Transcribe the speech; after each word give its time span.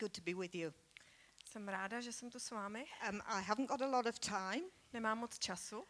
good 0.00 0.12
to 0.12 0.20
be 0.20 0.34
with 0.34 0.54
you. 0.54 0.72
Jsem 1.44 1.68
ráda, 1.68 2.00
že 2.00 2.12
jsem 2.12 2.30
tu 2.30 2.38
s 2.40 2.50
vámi. 2.50 2.86
Um, 3.08 3.22
I 3.26 3.42
haven't 3.42 3.66
got 3.68 3.82
a 3.82 3.86
lot 3.86 4.06
of 4.06 4.18
time, 4.18 4.62
Nemám 4.92 5.18
moc 5.18 5.38
času 5.38 5.78
uh, 5.80 5.86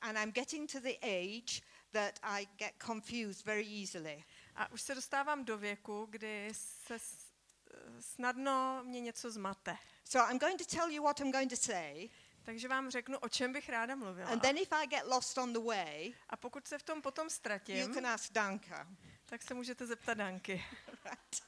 and 0.00 0.18
I'm 0.18 0.32
getting 0.32 0.72
to 0.72 0.80
the 0.80 0.96
age 1.02 1.62
that 1.92 2.18
I 2.22 2.46
get 2.56 2.74
confused 2.86 3.44
very 3.46 3.66
easily. 3.80 4.24
a 4.54 4.72
už 4.72 4.82
se 4.82 4.94
dostávám 4.94 5.44
do 5.44 5.58
věku, 5.58 6.06
kdy 6.10 6.48
se 6.54 6.94
eh, 6.94 8.02
snadno 8.02 8.80
mě 8.84 9.00
něco 9.00 9.30
zmate. 9.30 9.76
So 10.04 10.30
I'm 10.32 10.38
going 10.38 10.58
to 10.58 10.76
tell 10.76 10.90
you 10.90 11.02
what 11.02 11.20
I'm 11.20 11.32
going 11.32 11.50
to 11.50 11.56
say, 11.56 12.08
Takže 12.42 12.68
vám 12.68 12.90
řeknu, 12.90 13.18
o 13.18 13.28
čem 13.28 13.52
bych 13.52 13.68
ráda 13.68 13.94
mluvila. 13.94 14.28
and 14.30 14.40
then 14.42 14.58
if 14.58 14.72
I 14.72 14.86
get 14.86 15.06
lost 15.06 15.38
on 15.38 15.52
the 15.52 15.60
way, 15.60 16.12
A 16.28 16.36
pokud 16.36 16.68
se 16.68 16.78
v 16.78 16.82
tom 16.82 17.02
potom 17.02 17.24
you 17.24 17.30
ztratím, 17.30 17.94
can 17.94 18.06
ask 18.06 18.32
Danka. 18.32 18.88
tak 19.26 19.42
se 19.42 19.54
můžete 19.54 19.86
zeptat 19.86 20.14
Danky. 20.18 20.64
right. 21.04 21.43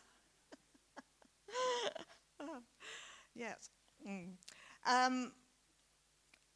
Yes. 3.36 3.70
Mm. 4.06 4.36
Um, 4.86 5.32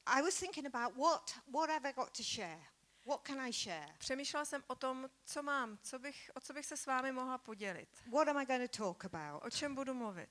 I 0.06 0.22
was 0.22 0.34
thinking 0.38 0.66
about 0.66 0.96
what 0.96 1.34
what 1.52 1.70
have 1.70 1.88
I 1.88 1.92
got 1.92 2.14
to 2.14 2.22
share? 2.22 2.58
What 3.06 3.24
can 3.26 3.40
I 3.48 3.52
share? 3.52 3.86
Přemýšlela 3.98 4.44
jsem 4.44 4.64
o 4.66 4.74
tom, 4.74 5.10
co 5.24 5.42
mám, 5.42 5.78
co 5.82 5.98
bych, 5.98 6.30
o 6.34 6.40
co 6.40 6.52
bych 6.52 6.66
se 6.66 6.76
s 6.76 6.86
vámi 6.86 7.12
mohla 7.12 7.38
podělit. 7.38 7.88
What 8.06 8.28
am 8.28 8.36
I 8.36 8.46
going 8.46 8.70
to 8.70 8.78
talk 8.78 9.04
about? 9.04 9.44
O 9.44 9.50
čem 9.50 9.74
budu 9.74 9.94
mluvit? 9.94 10.30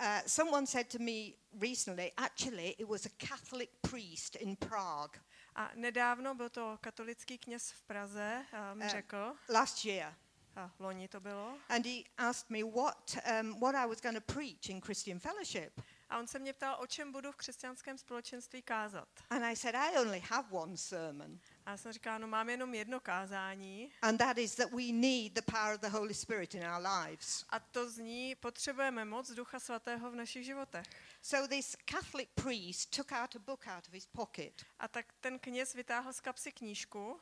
Uh, 0.00 0.06
someone 0.26 0.66
said 0.66 0.88
to 0.92 0.98
me 0.98 1.32
recently, 1.60 2.12
actually, 2.16 2.68
it 2.78 2.88
was 2.88 3.06
a 3.06 3.10
Catholic 3.28 3.70
priest 3.90 4.36
in 4.36 4.56
Prague 4.56 5.20
A 5.54 5.70
nedávno 5.74 6.34
byl 6.34 6.48
to 6.50 6.78
katolický 6.80 7.38
kněz 7.38 7.70
v 7.70 7.82
Praze, 7.82 8.46
mi 8.74 8.84
Eh. 8.84 8.88
řekl, 8.88 9.36
last 9.48 9.84
year, 9.84 10.14
a 10.56 10.70
loni 10.78 11.08
to 11.08 11.20
bylo, 11.20 11.58
and 11.68 11.86
he 11.86 12.02
asked 12.18 12.50
me 12.50 12.62
what 12.64 13.16
um, 13.40 13.60
what 13.60 13.74
I 13.74 13.86
was 13.86 14.00
going 14.00 14.16
to 14.26 14.32
preach 14.34 14.68
in 14.68 14.80
Christian 14.80 15.18
Fellowship, 15.20 15.80
a 16.08 16.18
on 16.18 16.26
se 16.26 16.38
mě 16.38 16.52
ptal, 16.52 16.76
o 16.80 16.86
čem 16.86 17.12
budu 17.12 17.32
v 17.32 17.36
křesťanském 17.36 17.98
společenství 17.98 18.62
kázat. 18.62 19.08
and 19.30 19.44
I 19.44 19.56
said 19.56 19.74
I 19.74 19.98
only 19.98 20.20
have 20.20 20.48
one 20.50 20.76
sermon, 20.76 21.38
A 21.66 21.70
já 21.70 21.76
jsem 21.76 21.92
říkala, 21.92 22.18
no 22.18 22.26
mám 22.26 22.48
jenom 22.48 22.74
jedno 22.74 23.00
kázání, 23.00 23.92
and 24.02 24.18
that 24.18 24.38
is 24.38 24.54
that 24.56 24.70
we 24.72 24.92
need 24.92 25.32
the 25.32 25.42
power 25.42 25.74
of 25.74 25.80
the 25.80 25.88
Holy 25.88 26.14
Spirit 26.14 26.54
in 26.54 26.62
our 26.66 26.86
lives. 26.86 27.44
a 27.48 27.60
to 27.60 27.90
zní, 27.90 28.34
potřebujeme 28.34 29.04
moc 29.04 29.30
Ducha 29.30 29.60
Svatého 29.60 30.10
v 30.10 30.14
našich 30.16 30.44
životech. 30.44 30.86
So 31.22 31.48
this 31.48 31.76
Catholic 31.90 32.28
priest 32.34 32.96
took 32.96 33.12
out 33.12 33.36
a 33.36 33.38
book 33.38 33.66
out 33.66 33.88
of 33.88 33.94
his 33.94 34.06
pocket, 34.06 34.64
A 34.78 34.88
tak 34.88 35.06
ten 35.20 35.38
kněz 35.38 35.74
vytáhl 35.74 36.12
z 36.12 36.20
kapsy 36.20 36.52
knížku, 36.52 37.10
uh, 37.12 37.18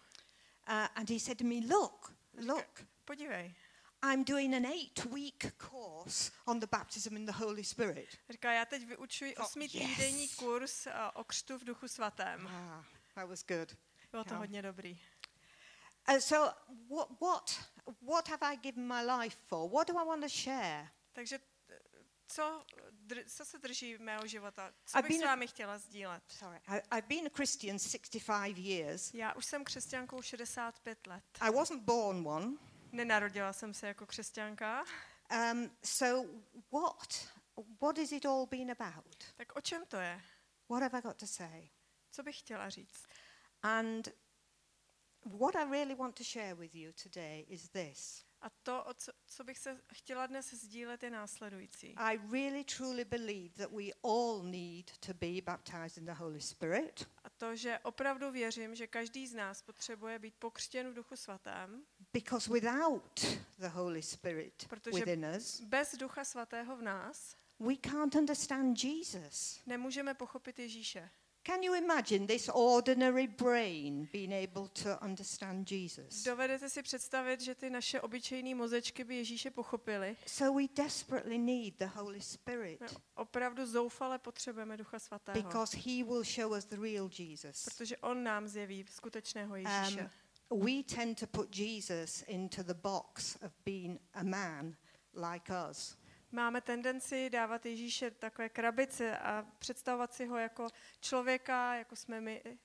and 0.95 1.11
he 1.11 1.21
said 1.21 1.39
to 1.39 1.45
me, 1.45 1.55
"Look, 1.75 2.15
look." 2.47 2.85
Podívej. 3.09 3.55
I'm 4.05 4.25
doing 4.25 4.55
an 4.55 4.65
eight-week 4.67 5.53
course 5.59 6.31
on 6.47 6.61
the 6.61 6.67
baptism 6.67 7.17
in 7.17 7.27
the 7.27 7.33
Holy 7.33 7.65
Spirit. 7.65 8.09
Říká, 8.31 8.53
já 8.53 8.65
teď 8.65 8.87
vyučuji 8.87 9.37
Oh, 9.37 9.45
osmitýdenní 9.45 10.23
yes. 10.23 10.35
kurz 10.35 10.87
a, 10.87 11.17
o 11.17 11.25
křtu 11.25 11.59
v 11.59 11.65
duchu 11.65 11.89
svatém. 11.89 12.47
Ah, 12.47 12.85
that 13.15 13.29
was 13.29 13.45
good. 13.45 13.77
Bylo 14.13 14.25
to 14.25 14.31
Yeah. 14.31 14.39
hodně 14.41 14.63
dobrý. 14.63 15.01
Uh, 16.11 16.19
so, 16.19 16.55
what, 16.91 17.09
what, 17.21 17.61
what 18.03 18.29
have 18.29 18.47
I 18.53 18.57
given 18.57 18.87
my 18.89 19.03
life 19.13 19.37
for? 19.47 19.71
What 19.71 19.89
do 19.89 19.99
I 19.99 20.05
want 20.07 20.23
to 20.23 20.29
share? 20.29 20.89
Takže 21.13 21.39
eh, 21.69 21.79
co, 22.29 22.65
dr, 22.93 23.19
co 23.27 23.45
se 23.45 23.59
drží 23.59 23.99
mého 23.99 24.27
života? 24.27 24.73
Co 24.87 25.03
bych 25.03 25.19
s 25.19 25.23
vámi 25.23 25.47
chtěla 25.47 25.79
sdílet? 25.79 26.23
Sorry, 26.29 26.61
I, 26.69 26.99
I've 26.99 27.09
been 27.09 27.27
a 27.27 27.31
Christian 27.37 27.79
65 27.79 28.59
years. 28.59 29.15
Já 29.15 29.33
už 29.35 29.45
jsem 29.47 29.65
křesťankou 29.65 30.23
65 30.23 31.07
let. 31.07 31.25
I 31.41 31.51
wasn't 31.51 31.83
born 31.83 32.29
one. 32.29 32.57
Nenarodila 32.93 33.53
jsem 33.53 33.75
se 33.75 33.87
jako 33.87 34.07
křesťanka. 34.07 34.85
Um, 35.53 35.71
so, 35.85 36.31
what, 36.73 37.29
what 37.81 37.99
has 37.99 38.13
it 38.13 38.27
all 38.27 38.47
been 38.47 38.71
about? 38.71 39.25
Tak 39.37 39.57
o 39.57 39.61
čem 39.61 39.87
to 39.87 39.97
je? 39.97 40.21
What 40.69 40.83
have 40.83 40.99
I 40.99 41.03
got 41.03 41.17
to 41.17 41.27
say? 41.27 41.71
Co 42.11 42.23
bych 42.23 42.39
chtěla 42.39 42.71
říct? 42.71 43.07
And 43.63 44.09
what 45.25 45.57
I 45.57 45.71
really 45.71 45.95
want 45.95 46.15
to 46.15 46.25
share 46.25 46.55
with 46.55 46.75
you 46.75 46.93
today 46.93 47.45
is 47.49 47.69
this. 47.69 48.25
A 48.41 48.51
to, 48.51 48.85
o 48.85 48.95
co, 48.95 49.13
co 49.27 49.45
bych 49.45 49.59
se 49.59 49.81
chtěla 49.93 50.27
dnes 50.27 50.55
sdílet, 50.55 51.03
je 51.03 51.11
následující. 51.11 51.95
I 51.97 52.19
really 52.33 52.65
truly 52.65 53.05
believe 53.05 53.55
that 53.55 53.71
we 53.73 53.85
all 54.03 54.43
need 54.43 54.99
to 54.99 55.15
be 55.15 55.41
baptized 55.43 55.99
in 55.99 56.05
the 56.05 56.13
Holy 56.13 56.41
Spirit 56.41 57.09
A 57.25 57.31
to, 57.31 57.57
že 57.57 57.79
opravdu 57.79 58.31
věřím, 58.31 58.75
že 58.75 58.87
každý 58.87 59.27
z 59.27 59.35
nás 59.35 59.63
potřebuje 59.63 60.19
být 60.19 60.35
pokřtěn 60.39 60.91
v 60.91 60.95
duchu 60.95 61.17
svatém, 61.17 61.83
because 62.13 62.51
without 62.51 63.21
the 63.59 63.69
Holy 63.69 64.03
Spirit 64.03 64.67
Protože- 64.69 65.01
within 65.01 65.27
us, 65.37 65.61
bez 65.61 65.95
ducha 65.95 66.25
svatého 66.25 66.77
v 66.77 66.83
nás 66.83 67.37
we 67.61 67.77
can't 67.77 68.15
understand 68.15 68.85
Jesus. 68.85 69.61
nemůžeme 69.67 70.15
pochopit 70.15 70.59
Ježíše. 70.59 71.11
Can 71.47 71.63
you 71.63 71.75
imagine 71.75 72.27
this 72.27 72.49
ordinary 72.53 73.27
brain 73.27 74.09
being 74.13 74.33
able 74.33 74.69
to 74.69 74.99
understand 75.05 75.73
Jesus? 75.73 76.23
Dovedete 76.23 76.69
si 76.69 76.83
představit, 76.83 77.41
že 77.41 77.55
ty 77.55 77.71
naše 77.71 78.01
obyčejné 78.01 78.55
mozečky 78.55 79.05
by 79.05 79.17
Ježíše 79.17 79.51
pochopily? 79.51 80.17
So 80.27 80.63
we 80.63 80.69
desperately 80.85 81.39
need 81.39 81.75
the 81.79 81.87
Holy 81.87 82.21
Spirit 82.21 82.81
My 82.81 82.87
opravdu 83.15 83.67
zoufale 83.67 84.19
potřebujeme 84.19 84.77
ducha 84.77 84.99
svatého, 84.99 85.43
because 85.43 85.77
he 85.77 86.05
will 86.05 86.25
show 86.25 86.53
us 86.53 86.65
the 86.65 86.77
real 86.77 87.11
Jesus. 87.19 87.65
protože 87.65 87.97
on 87.97 88.23
nám 88.25 88.49
zjeví 88.49 88.85
skutečného 88.91 89.57
Ježíše. 89.57 90.01
Um, 90.01 90.11
we 90.51 90.83
tend 90.83 91.19
to 91.21 91.27
put 91.27 91.51
Jesus 91.59 92.23
into 92.27 92.63
the 92.63 92.75
box 92.75 93.37
of 93.43 93.53
being 93.65 94.01
a 94.15 94.23
man 94.23 94.77
like 95.15 95.53
us. 95.71 95.97
Máme 96.33 96.61
tendenci 96.61 97.31
dávat 97.31 97.67
Ježíše 97.67 98.11
takové 98.11 98.49
krabice 98.49 99.19
a 99.19 99.47
představovat 99.59 100.15
si 100.15 100.27
ho 100.27 100.37
jako 100.37 100.69
člověka, 101.01 101.75
jako 101.75 101.97
jsme 101.97 102.21
my. 102.21 102.59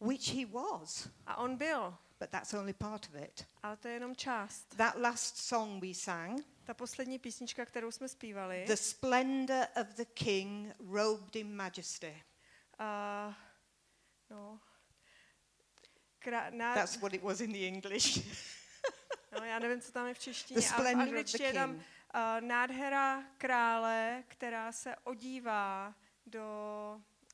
Which 0.00 0.34
he 0.34 0.46
was, 0.46 1.08
A 1.26 1.36
on 1.36 1.56
byl, 1.56 1.98
but 2.20 2.30
that's 2.30 2.54
only 2.54 2.72
part 2.72 3.06
of 3.08 3.14
it. 3.14 3.46
ale 3.62 3.76
to 3.76 3.88
je 3.88 3.94
jenom 3.94 4.16
část. 4.16 4.74
That 4.76 4.94
last 4.96 5.36
song 5.36 5.82
we 5.84 5.94
sang, 5.94 6.40
Ta 6.64 6.74
poslední 6.74 7.18
písnička, 7.18 7.64
kterou 7.66 7.90
jsme 7.90 8.08
zpívali, 8.08 8.64
the 8.66 8.74
splendor 8.74 9.66
of 9.80 9.86
the 9.86 10.04
king 10.04 10.74
robed 10.92 11.36
in 11.36 11.56
majesty. 11.56 12.22
uh, 12.80 13.34
no, 14.30 14.60
krá, 16.26 16.50
ná, 16.50 16.74
That's 16.74 16.96
what 16.96 17.14
it 17.14 17.22
was 17.22 17.40
in 17.40 17.52
the 17.52 17.66
English. 17.66 18.18
no, 19.32 19.44
já 19.44 19.58
nevím, 19.58 19.80
co 19.80 19.92
tam 19.92 20.06
je 20.06 20.14
v 20.14 20.18
češtině, 20.18 20.60
The 20.60 20.66
ale 20.66 20.76
v 20.76 20.80
splendor 20.80 21.02
of 21.02 21.08
the 21.08 21.10
angličtině 21.10 21.48
je 21.48 21.52
tam 21.52 21.72
king. 21.72 21.82
uh, 22.14 22.48
nádhera 22.48 23.24
krále, 23.38 24.24
která 24.28 24.72
se 24.72 24.96
odívá 24.96 25.94
do, 26.26 26.46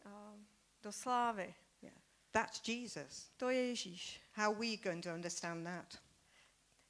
uh, 0.06 0.40
do 0.82 0.92
slávy. 0.92 1.54
yeah. 1.82 1.96
That's 2.30 2.68
Jesus. 2.68 3.30
To 3.36 3.50
je 3.50 3.66
Ježíš. 3.66 4.20
How 4.32 4.54
we 4.54 4.76
going 4.76 5.04
to 5.04 5.14
understand 5.14 5.64
that? 5.64 6.02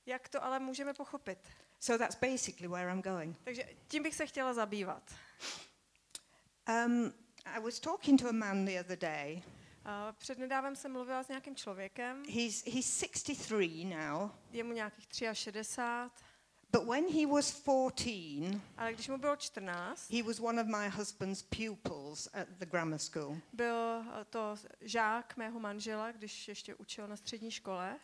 Jak 0.07 0.29
to 0.29 0.45
ale 0.45 0.59
můžeme 0.59 0.95
pochopit? 0.95 1.39
So 1.81 2.05
that's 2.05 2.17
basically 2.21 2.69
where 2.69 2.93
I'm 2.93 3.03
going. 3.03 3.39
Takže 3.45 3.69
tím 3.89 4.03
bych 4.03 4.15
se 4.15 4.27
chtěla 4.27 4.55
zabývat. 4.55 5.15
Um, 6.69 7.13
I 7.45 7.61
was 7.61 7.81
talking 7.81 8.23
to 8.23 8.29
a 8.29 8.33
man 8.33 8.65
the 8.65 8.81
other 8.81 8.99
day. 8.99 9.43
Uh, 9.85 10.13
přednedávem 10.19 10.77
jsem 10.77 10.93
mluvila 10.93 11.23
s 11.23 11.29
nějakým 11.29 11.57
člověkem, 11.57 12.23
He's, 12.29 12.65
he's 12.65 12.99
63 12.99 13.85
now, 13.85 14.31
je 14.53 14.65
mu 14.65 14.73
nějakých 14.73 15.09
63, 15.33 15.81
but 16.73 16.89
when 16.89 17.05
he 17.13 17.27
was 17.27 17.63
14, 17.63 18.61
ale 18.77 18.93
když 18.93 19.09
mu 19.09 19.19
bylo 19.19 19.37
14, 19.37 20.11
he 20.11 20.23
was 20.23 20.41
one 20.41 20.63
of 20.63 20.69
my 20.69 20.89
husband's 20.89 21.43
pupils 21.43 22.29
at 22.33 22.49
the 22.49 22.67
grammar 22.67 22.99
school. 22.99 23.37
byl 23.53 23.77
uh, 23.99 24.05
to 24.31 24.57
žák 24.81 25.37
mého 25.37 25.61
manžela, 25.61 26.13
když 26.13 26.49
ještě 26.49 26.75
učil 26.75 27.09
na 27.09 27.17
střední 27.17 27.51
škole. 27.51 27.99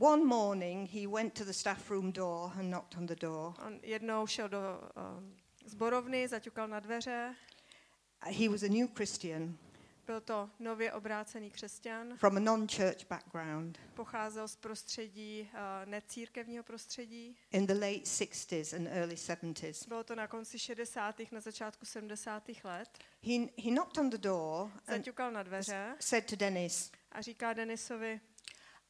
One 0.00 0.24
morning, 0.24 0.90
he 0.90 1.08
went 1.08 1.38
to 1.38 1.44
the 1.44 1.52
staff 1.52 1.90
room 1.90 2.12
door 2.12 2.52
and 2.58 2.70
knocked 2.70 2.98
on 2.98 3.06
the 3.06 3.14
door. 3.14 3.54
On 3.66 3.80
jednou 3.82 4.26
šel 4.26 4.48
do 4.48 4.58
uh, 4.58 5.24
zborovny, 5.64 6.28
zaťukal 6.28 6.68
na 6.68 6.80
dveře. 6.80 7.34
He 8.20 8.48
was 8.48 8.62
a 8.62 8.68
new 8.68 8.88
Christian 8.94 9.58
Byl 10.06 10.20
to 10.20 10.50
nově 10.58 10.92
obrácený 10.92 11.50
křesťan, 11.50 12.16
from 12.16 12.36
a 12.36 12.40
non 12.40 12.68
church 12.68 13.06
background 13.08 13.78
pocházel 13.94 14.48
z 14.48 14.56
prostředí, 14.56 15.50
uh, 15.52 15.58
necírkevního 15.90 16.64
prostředí. 16.64 17.36
in 17.50 17.66
the 17.66 17.74
late 17.74 18.02
60s 18.04 18.76
and 18.76 18.86
early 18.86 19.14
70s. 19.14 19.88
Bylo 19.88 20.04
to 20.04 20.14
na 20.14 20.26
konci 20.26 20.58
60. 20.58 21.32
na 21.32 21.40
začátku 21.40 21.86
70. 21.86 22.42
let. 22.64 22.88
He, 23.22 23.32
he 23.64 23.70
knocked 23.70 23.98
on 23.98 24.10
the 24.10 24.18
door 24.18 24.70
and 24.86 24.96
Zaťukal 24.96 25.32
na 25.32 25.42
dveře 25.42 25.96
said 26.00 26.26
to 26.26 26.36
Dennis, 26.36 26.92
a 27.12 27.20
říká 27.20 27.52
Denisovi, 27.52 28.20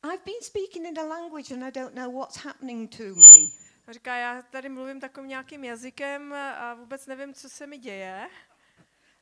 I've 0.05 0.25
been 0.25 0.43
speaking 0.43 0.87
in 0.87 0.99
a 0.99 1.03
language 1.05 1.55
and 1.55 1.63
I 1.65 1.71
don't 1.81 1.95
know 1.95 2.13
what's 2.15 2.37
happening 2.37 2.97
to 2.97 3.03
me. 3.03 3.49
a 3.87 3.93
říká, 3.93 4.17
já 4.17 4.43
tady 4.43 4.69
mluvím 4.69 5.01
takovým 5.01 5.29
nějakým 5.29 5.65
jazykem 5.65 6.33
a 6.33 6.75
vůbec 6.75 7.07
nevím, 7.07 7.35
co 7.35 7.49
se 7.49 7.67
mi 7.67 7.79
děje. 7.79 8.29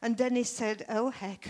And 0.03 0.17
Dennis 0.17 0.57
said, 0.57 0.85
oh, 0.89 1.11
heck. 1.11 1.49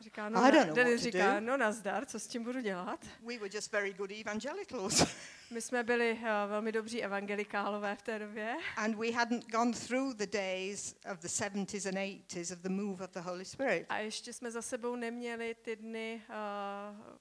Říká, 0.00 0.26
I 0.26 0.30
no, 0.30 0.40
don't 0.40 0.54
na, 0.54 0.64
know 0.64 0.74
Denis 0.74 0.92
what 0.92 1.12
to 1.12 1.18
říká, 1.18 1.40
do. 1.40 1.46
no 1.46 1.56
nazdar, 1.56 2.06
co 2.06 2.18
s 2.20 2.26
tím 2.26 2.44
budu 2.44 2.60
dělat? 2.60 3.06
We 3.26 3.38
were 3.38 3.50
just 3.54 3.72
very 3.72 3.92
good 3.92 4.10
evangelicals. 4.10 5.06
My 5.50 5.60
jsme 5.60 5.84
byli 5.84 6.12
uh, 6.12 6.20
velmi 6.48 6.72
dobří 6.72 7.02
evangelikálové 7.04 7.96
v 7.96 8.02
té 8.02 8.18
době 8.18 8.56
and 8.76 8.96
we 8.96 9.12
hadn't 9.12 9.50
gone 9.50 9.72
through 9.72 10.14
the 10.14 10.26
days 10.26 10.94
of 11.12 11.18
the 11.18 11.28
70s 11.28 11.88
and 11.88 11.96
80s 11.98 12.52
of 12.52 12.58
the 12.58 12.68
move 12.68 13.04
of 13.04 13.10
the 13.10 13.20
Holy 13.20 13.44
Spirit. 13.44 13.86
a 13.88 13.98
ještě 13.98 14.32
jsme 14.32 14.50
za 14.50 14.62
sebou 14.62 14.96
neměli 14.96 15.54
ty 15.62 15.76
dny 15.76 16.22
uh, 16.28 17.16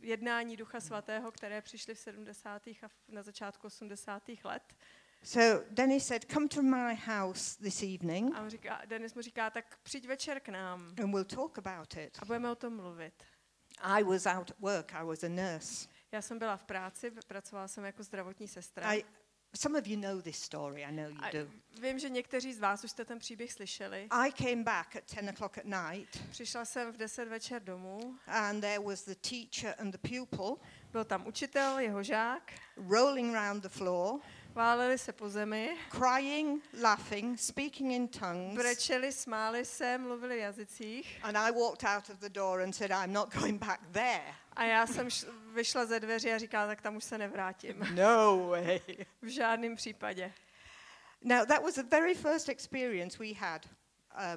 jednání 0.00 0.56
Ducha 0.56 0.80
Svatého, 0.80 1.30
které 1.32 1.62
přišly 1.62 1.94
v 1.94 1.98
70. 1.98 2.66
a 2.66 2.88
na 3.08 3.22
začátku 3.22 3.66
80. 3.66 4.22
let. 4.44 4.62
So 5.22 5.64
Dennis 5.70 6.06
said, 6.06 6.24
Come 6.32 6.48
to 6.48 6.62
my 6.62 6.94
house 6.94 7.56
this 7.56 7.82
evening 7.82 8.34
A 8.34 8.40
on 8.42 8.50
říká, 8.50 8.82
Denis 8.86 9.14
mu 9.14 9.22
říká, 9.22 9.50
tak 9.50 9.78
přijď 9.82 10.06
večer 10.08 10.40
k 10.40 10.48
nám 10.48 10.94
and 11.02 11.12
we'll 11.12 11.24
talk 11.24 11.58
about 11.58 11.96
it. 11.96 12.18
a 12.22 12.24
budeme 12.24 12.50
o 12.50 12.54
tom 12.54 12.76
mluvit. 12.76 13.14
I 13.80 14.02
was 14.02 14.26
out 14.26 14.50
at 14.50 14.58
work, 14.60 14.94
I 14.94 15.04
was 15.04 15.24
a 15.24 15.28
nurse. 15.28 15.88
Já 16.12 16.22
jsem 16.22 16.38
byla 16.38 16.56
v 16.56 16.64
práci, 16.64 17.10
pracovala 17.26 17.68
jsem 17.68 17.84
jako 17.84 18.02
zdravotní 18.02 18.48
sestra. 18.48 18.92
I, 18.94 19.04
some 19.54 19.78
of 19.78 19.86
you 19.86 20.00
know 20.00 20.22
this 20.22 20.42
story, 20.42 20.84
I 20.84 20.92
know 20.92 21.10
you 21.10 21.18
A 21.20 21.30
do. 21.30 21.48
vím, 21.80 21.98
že 21.98 22.08
někteří 22.08 22.52
z 22.52 22.58
vás 22.58 22.84
už 22.84 22.90
jste 22.90 23.04
ten 23.04 23.18
příběh 23.18 23.52
slyšeli. 23.52 24.08
I 24.10 24.32
came 24.32 24.62
back 24.62 24.96
at 24.96 25.02
10 25.14 25.30
o'clock 25.32 25.58
at 25.58 25.64
night, 25.64 26.30
Přišla 26.30 26.64
jsem 26.64 26.92
v 26.92 26.96
10 26.96 27.28
večer 27.28 27.62
domů, 27.62 28.18
and 28.26 28.60
there 28.60 28.78
was 28.78 29.04
the 29.04 29.14
teacher 29.14 29.74
and 29.78 29.90
the 29.90 29.98
pupil 29.98 30.56
byl 30.92 31.04
tam 31.04 31.26
učitel, 31.26 31.78
jeho 31.78 32.02
žák, 32.02 32.52
rolling 32.88 33.34
round 33.34 33.62
the 33.62 33.68
floor, 33.68 34.20
váleli 34.54 34.98
se 34.98 35.12
po 35.12 35.28
zemi, 35.28 35.76
crying, 35.90 36.64
laughing, 36.82 37.40
speaking 37.40 37.92
in 37.92 38.08
tongues. 38.08 38.54
brečeli, 38.56 39.12
smáli 39.12 39.64
se, 39.64 39.98
mluvili 39.98 40.36
v 40.36 40.38
jazycích. 40.38 41.20
And 41.22 41.36
I 41.36 41.52
walked 41.52 41.84
out 41.84 42.10
of 42.10 42.18
the 42.18 42.28
door 42.28 42.60
and 42.62 42.72
said, 42.72 42.90
I'm 42.90 43.12
not 43.12 43.34
going 43.34 43.60
back 43.64 43.80
there. 43.92 44.34
A 44.52 44.64
já 44.64 44.86
jsem 44.86 45.08
vyšla 45.54 45.86
ze 45.86 46.00
dveří 46.00 46.32
a 46.32 46.38
říkala, 46.38 46.66
tak 46.66 46.82
tam 46.82 46.96
už 46.96 47.04
se 47.04 47.18
nevrátím. 47.18 47.86
No 47.94 48.46
way. 48.48 48.80
V 49.22 49.26
žádném 49.28 49.76
případě. 49.76 50.32
Now, 51.22 51.46
that 51.46 51.62
was 51.62 51.74
the 51.74 51.82
very 51.82 52.14
first 52.14 52.48
experience 52.48 53.18
we 53.18 53.34
had 53.34 53.66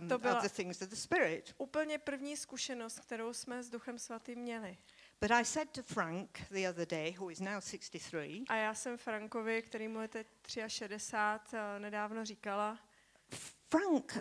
um, 0.02 0.08
To 0.10 0.18
byla- 0.20 0.38
of 0.38 0.44
the 0.44 0.50
things 0.50 0.82
of 0.82 0.90
the 0.90 0.96
Spirit. 0.96 1.54
Úplně 1.58 1.98
první 1.98 2.38
zkušenost, 2.38 3.00
kterou 3.00 3.34
jsme 3.34 3.64
s 3.64 3.70
Duchem 3.70 4.00
Svatým 4.00 4.40
měli. 4.40 4.78
But 5.22 5.32
I 5.32 5.46
said 5.46 5.68
to 5.72 5.84
Frank 5.84 6.42
the 6.52 6.70
other 6.70 6.86
day, 6.86 7.16
who 7.20 7.30
is 7.30 7.40
now 7.40 7.60
63, 7.60 8.44
A 8.50 8.56
já 8.56 8.74
jsem 8.74 8.98
Frankovi, 8.98 9.62
který 9.62 9.88
mu 9.88 10.02
je 10.02 10.08
teď 10.08 10.28
63, 10.48 11.58
eh, 11.58 11.80
nedávno 11.80 12.26
říkala, 12.26 12.80
Frank, 13.70 14.18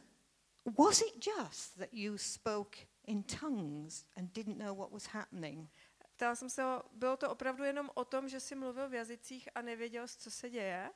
was 0.79 1.01
it 1.01 1.27
just 1.27 1.79
that 1.79 1.89
you 1.93 2.19
spoke 2.19 2.79
in 3.07 3.23
tongues 3.23 4.05
and 4.17 4.33
didn't 4.33 4.59
know 4.59 4.77
what 4.77 4.93
was 4.93 5.07
happening? 5.07 5.71
ptala 6.17 6.35
jsem 6.35 6.51
se 6.51 6.63
bylo 6.93 7.17
to 7.17 7.31
opravdu 7.31 7.65
jenom 7.65 7.91
o 7.95 8.05
tom, 8.05 8.29
že 8.29 8.41
jsi 8.41 8.55
mluvil 8.55 8.89
v 8.89 8.95
jazycích 8.95 9.49
a 9.55 9.63
nevěděl, 9.63 10.09
co 10.09 10.31
se 10.31 10.51
děje? 10.51 10.91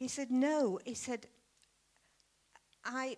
He 0.00 0.08
said, 0.08 0.30
No. 0.30 0.78
He 0.86 0.94
said, 0.94 1.26
I 2.84 3.16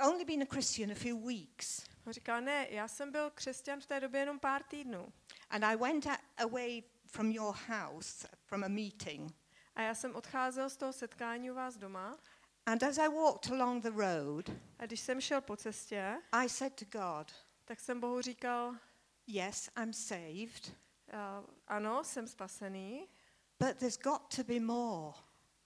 only 0.00 0.24
been 0.24 0.42
a 0.42 0.46
Christian 0.46 0.90
a 0.90 0.94
few 0.94 1.26
weeks. 1.26 1.84
On 2.06 2.12
říkal, 2.12 2.40
ne, 2.40 2.66
já 2.70 2.88
jsem 2.88 3.12
byl 3.12 3.30
křesťan 3.30 3.80
v 3.80 3.86
té 3.86 4.00
době 4.00 4.20
jenom 4.20 4.38
pár 4.38 4.62
týdnů. 4.62 5.12
And 5.50 5.64
I 5.64 5.76
went 5.76 6.06
away 6.36 6.82
from 7.06 7.30
your 7.30 7.56
house, 7.68 8.28
from 8.44 8.64
a 8.64 8.68
meeting. 8.68 9.34
A 9.74 9.82
já 9.82 9.94
jsem 9.94 10.16
odcházel 10.16 10.70
z 10.70 10.76
toho 10.76 10.92
setkání 10.92 11.50
u 11.50 11.54
vás 11.54 11.76
doma 11.76 12.18
And 12.66 12.82
as 12.82 12.98
I 12.98 13.08
walked 13.08 13.50
along 13.50 13.82
the 13.82 13.90
road, 13.90 14.50
a 14.78 14.86
když 14.86 15.00
jsem 15.00 15.20
šel 15.20 15.40
po 15.40 15.56
cestě, 15.56 16.18
I 16.32 16.48
said 16.48 16.74
to 16.74 16.84
God, 16.98 17.32
tak 17.64 17.80
jsem 17.80 18.00
Bohu 18.00 18.20
říkal, 18.20 18.74
Yes, 19.26 19.70
I'm 19.82 19.92
saved, 19.92 20.76
uh, 21.12 21.46
ano, 21.66 22.04
jsem 22.04 22.26
spasený, 22.26 23.08
but 23.58 23.76
there's 23.76 23.98
got 23.98 24.34
to 24.36 24.44
be 24.44 24.60
more. 24.60 25.12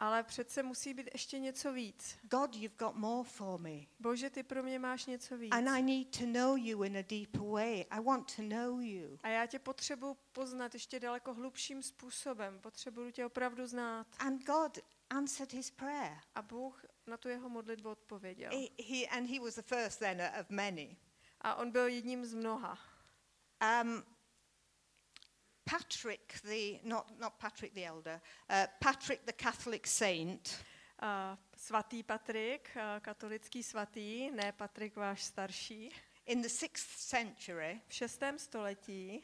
Ale 0.00 0.22
přece 0.22 0.62
musí 0.62 0.94
být 0.94 1.08
ještě 1.12 1.38
něco 1.38 1.72
víc. 1.72 2.18
God, 2.22 2.54
you've 2.54 2.76
got 2.78 2.94
more 2.94 3.28
for 3.28 3.60
me. 3.60 3.80
Bože, 4.00 4.30
ty 4.30 4.42
pro 4.42 4.62
mě 4.62 4.78
máš 4.78 5.06
něco 5.06 5.38
víc. 5.38 5.52
And 5.52 5.68
I 5.68 5.82
need 5.82 6.18
to 6.18 6.26
know 6.26 6.56
you 6.56 6.82
in 6.82 6.96
a 6.96 7.02
deeper 7.02 7.40
way. 7.40 7.84
I 7.90 8.00
want 8.00 8.36
to 8.36 8.42
know 8.42 8.80
you. 8.80 9.18
A 9.22 9.28
já 9.28 9.46
tě 9.46 9.58
potřebuji 9.58 10.16
poznat 10.32 10.74
ještě 10.74 11.00
daleko 11.00 11.34
hlubším 11.34 11.82
způsobem. 11.82 12.58
Potřebuji 12.60 13.12
tě 13.12 13.26
opravdu 13.26 13.66
znát. 13.66 14.06
And 14.18 14.44
God 14.44 14.78
answered 15.10 15.52
his 15.52 15.70
prayer. 15.70 16.18
A 16.34 16.42
Bůh 16.42 16.84
na 17.06 17.16
tu 17.16 17.28
jeho 17.28 17.48
modlitbu 17.48 17.90
odpověděl. 17.90 18.50
He, 18.50 18.84
he, 18.84 19.06
and 19.06 19.30
he 19.30 19.40
was 19.40 19.54
the 19.54 19.62
first 19.62 19.98
then 19.98 20.22
of 20.40 20.50
many. 20.50 20.96
A 21.40 21.54
on 21.54 21.70
byl 21.70 21.86
jedním 21.86 22.24
z 22.24 22.34
mnoha. 22.34 22.78
Um, 23.82 24.15
Patrick, 25.70 26.40
the 26.42 26.80
not 26.84 27.18
not 27.18 27.38
Patrick 27.38 27.74
the 27.74 27.84
elder, 27.84 28.20
uh, 28.50 28.66
Patrick 28.78 29.24
the 29.24 29.32
Catholic 29.32 29.86
saint, 29.86 30.64
A 30.98 31.38
svatý 31.56 32.02
Patrik, 32.02 32.76
a 32.76 33.00
katolický 33.00 33.62
svatý, 33.62 34.30
ne 34.30 34.52
Patrik 34.52 34.96
váš 34.96 35.24
starší, 35.24 35.90
in 36.26 36.42
the 36.42 36.48
sixth 36.48 36.88
century, 36.98 37.80
v 37.88 37.94
šestém 37.94 38.38
století 38.38 39.22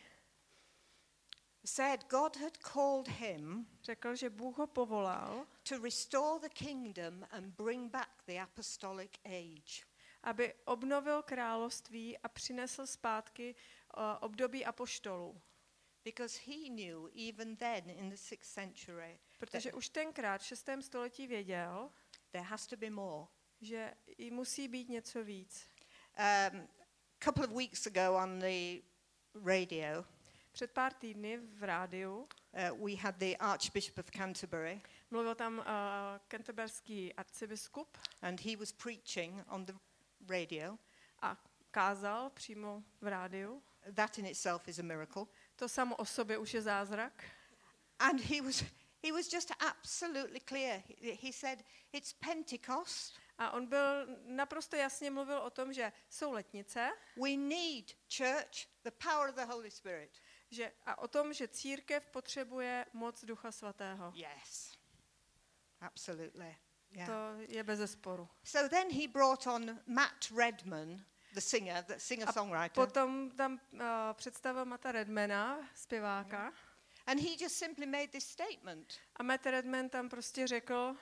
said 1.65 2.05
God 2.09 2.37
had 2.37 2.59
called 2.59 3.09
him 3.09 3.67
řekl, 3.83 4.15
že 4.15 4.31
Bůh 4.31 4.59
ho 4.59 4.67
povolal, 4.67 5.47
to 5.69 5.79
restore 5.79 6.41
the 6.41 6.49
kingdom 6.49 7.27
and 7.31 7.55
bring 7.57 7.93
back 7.93 8.23
the 8.27 8.41
apostolic 8.41 9.11
age. 9.25 9.85
aby 10.23 10.55
obnovil 10.65 11.23
království 11.23 12.19
a 12.19 12.29
přinesl 12.29 12.87
zpátky 12.87 13.55
uh, 13.97 14.03
období 14.21 14.65
apoštolů. 14.65 15.41
Because 16.05 16.41
he 16.47 16.69
knew 16.69 17.11
even 17.15 17.57
then 17.57 17.91
in 17.91 18.11
the 18.11 18.17
sixth 18.17 18.51
century 18.55 19.19
Protože 19.39 19.73
už 19.73 19.89
tenkrát 19.89 20.41
v 20.41 20.47
šestém 20.47 20.83
století 20.83 21.27
věděl, 21.27 21.91
there 22.31 22.45
has 22.45 22.67
to 22.67 22.77
be 22.77 22.91
more. 22.91 23.27
že 23.61 23.95
musí 24.31 24.69
být 24.69 24.89
něco 24.89 25.25
víc. 25.25 25.69
Um, 26.53 26.69
couple 27.25 27.47
of 27.47 27.53
weeks 27.53 27.87
ago 27.87 28.17
on 28.17 28.39
the 28.39 28.83
radio, 29.45 30.05
Před 30.53 30.71
pár 30.71 30.93
týdny 30.93 31.37
v 31.37 31.63
rádiu 31.65 32.29
uh, 32.71 32.87
we 32.89 32.97
had 32.97 33.17
the 33.17 33.37
Archbishop 33.37 33.99
of 33.99 34.11
Canterbury, 34.11 34.81
mluvil 35.11 35.35
tam 35.35 35.59
uh, 35.59 35.65
kenteberský 36.29 37.15
arcibiskup 37.15 37.99
and 38.23 38.41
he 38.41 38.57
was 38.57 38.73
preaching 38.73 39.45
on 39.49 39.65
the 39.65 39.73
radio. 40.29 40.79
a 41.23 41.37
kázal 41.71 42.31
přímo 42.31 42.83
v 43.01 43.07
rádiu. 43.07 43.63
That 43.95 44.19
in 44.19 44.27
itself 44.27 44.69
is 44.69 44.79
a 44.79 44.83
miracle. 44.83 45.25
To 45.63 45.69
samo 45.69 45.97
o 45.97 46.05
sobě 46.05 46.39
už 46.39 46.55
je 46.55 46.63
zázrak. 46.63 47.25
And 47.99 48.21
he 48.21 48.43
was, 48.43 48.65
he 49.03 49.13
was 49.13 49.33
just 49.33 49.53
absolutely 49.61 50.41
clear. 50.41 50.83
He, 51.03 51.13
he 51.23 51.33
said, 51.33 51.65
It's 51.93 52.13
Pentecost. 52.13 53.19
A 53.39 53.51
on 53.51 53.67
byl 53.67 54.07
naprosto 54.25 54.77
jasně 54.77 55.11
mluvil 55.11 55.39
o 55.39 55.51
tom, 55.51 55.73
že 55.73 55.93
jsou 56.09 56.33
letnice, 56.33 56.93
We 57.17 57.37
need 57.37 57.93
church, 58.17 58.67
the 58.83 58.91
power 58.91 59.29
of 59.29 59.35
the 59.35 59.45
Holy 59.45 59.71
Spirit. 59.71 60.21
že, 60.51 60.73
a 60.87 60.99
o 60.99 61.09
tom, 61.09 61.33
že 61.33 61.49
církev 61.49 62.07
potřebuje 62.07 62.87
moc 62.93 63.25
Ducha 63.25 63.53
Svatého. 63.53 64.13
Yes, 64.15 64.79
absolutely. 65.81 66.57
Yeah. 66.91 67.09
To 67.09 67.43
je 67.49 67.63
bez 67.65 67.79
zesporu. 67.79 68.29
So 68.45 68.69
then 68.69 68.91
he 68.91 69.09
brought 69.09 69.47
on 69.47 69.81
Matt 69.87 70.31
Redman, 70.37 71.05
the 71.33 71.41
singer, 71.41 71.85
the 71.87 71.95
singer-songwriter, 71.99 72.75
Potom 72.75 73.31
tam 73.31 73.61
uh, 73.73 73.81
představil 74.13 74.65
Mata 74.65 74.93
Redmana, 74.93 75.69
zpěváka, 75.75 76.53
and 77.07 77.21
he 77.21 77.37
just 77.41 77.57
simply 77.57 77.87
made 77.87 78.09
this 78.09 78.29
statement: 78.29 78.95
a 79.17 79.23
Matt 79.23 79.47
Redman 79.47 79.89
tam 79.89 80.09
prostě 80.09 80.47
řekl, 80.47 80.97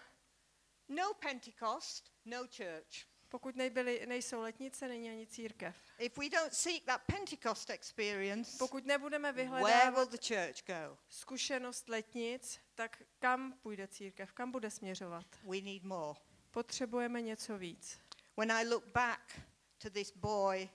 No 0.88 1.14
Pentecost, 1.14 2.12
no 2.24 2.38
church. 2.56 3.06
pokud 3.28 3.56
nebyly, 3.56 4.06
nejsou 4.06 4.40
letnice, 4.40 4.88
není 4.88 5.10
ani 5.10 5.26
církev. 5.26 5.76
If 5.98 6.18
we 6.18 6.28
don't 6.28 6.54
seek 6.54 6.84
that 6.84 7.02
Pentecost 7.06 7.70
experience, 7.70 8.58
Pokud 8.58 8.86
nebudeme 8.86 9.32
where 9.32 9.48
will 9.48 9.56
vyhledávat 9.58 10.10
the 10.10 10.18
church 10.34 10.66
go? 10.66 10.98
zkušenost 11.08 11.88
letnic, 11.88 12.60
tak 12.74 13.02
kam 13.18 13.52
půjde 13.52 13.88
církev, 13.88 14.32
kam 14.32 14.50
bude 14.50 14.70
směřovat? 14.70 15.26
We 15.42 15.60
need 15.60 15.82
more. 15.82 16.18
Potřebujeme 16.50 17.22
něco 17.22 17.58
víc. 17.58 18.00
When 18.36 18.52
I 18.52 18.64
look 18.68 18.84
back 18.86 19.40
to 19.82 19.90
this 19.90 20.12
boy 20.12 20.68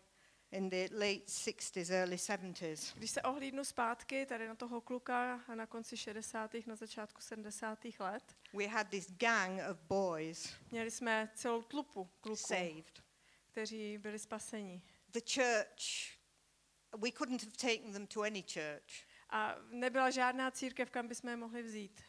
in 0.52 0.70
the 0.70 0.88
late 0.92 1.26
60s, 1.28 1.92
early 1.92 2.16
70s, 2.16 2.94
Když 2.98 3.12
se 3.12 3.22
ohlídnu 3.22 3.66
zpátky 3.66 4.26
tady 4.26 4.48
na 4.48 4.56
toho 4.56 4.82
kluka 4.82 5.44
na 5.56 5.66
konci 5.66 5.98
60. 5.98 6.52
na 6.68 6.76
začátku 6.76 7.22
70. 7.22 7.80
let, 8.00 8.36
we 8.54 8.68
had 8.68 8.90
this 8.90 9.12
gang 9.12 9.62
of 9.72 9.78
boys 9.78 10.54
měli 10.72 10.92
jsme 10.92 11.30
celou 11.36 11.62
tlupu 11.62 12.10
kluků, 12.22 12.36
saved. 12.36 13.04
kteří 13.52 13.98
byli 13.98 14.20
spaseni. 14.20 14.82
The 15.08 15.20
church, 15.34 16.16
we 16.98 17.12
couldn't 17.12 17.44
have 17.44 17.52
taken 17.76 17.94
them 17.94 18.08
to 18.08 18.22
any 18.22 18.44
church. 18.54 19.06
A 19.30 19.56
nebyla 19.70 20.10
žádná 20.10 20.52
církev, 20.52 20.90
kam 20.92 21.08
bychom 21.08 21.30
je 21.30 21.36
mohli 21.38 21.64
vzít. 21.64 22.02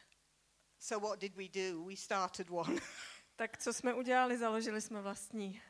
So 0.79 1.09
what 1.09 1.21
did 1.21 1.35
we 1.35 1.49
do? 1.49 1.85
We 1.85 1.97
started 1.97 2.47
one. 2.50 2.81
Tak 3.37 3.59
co 3.59 3.73
jsme 3.73 3.95
udělali? 3.95 4.38
Založili 4.38 4.81
jsme 4.81 5.03
vlastní. 5.03 5.62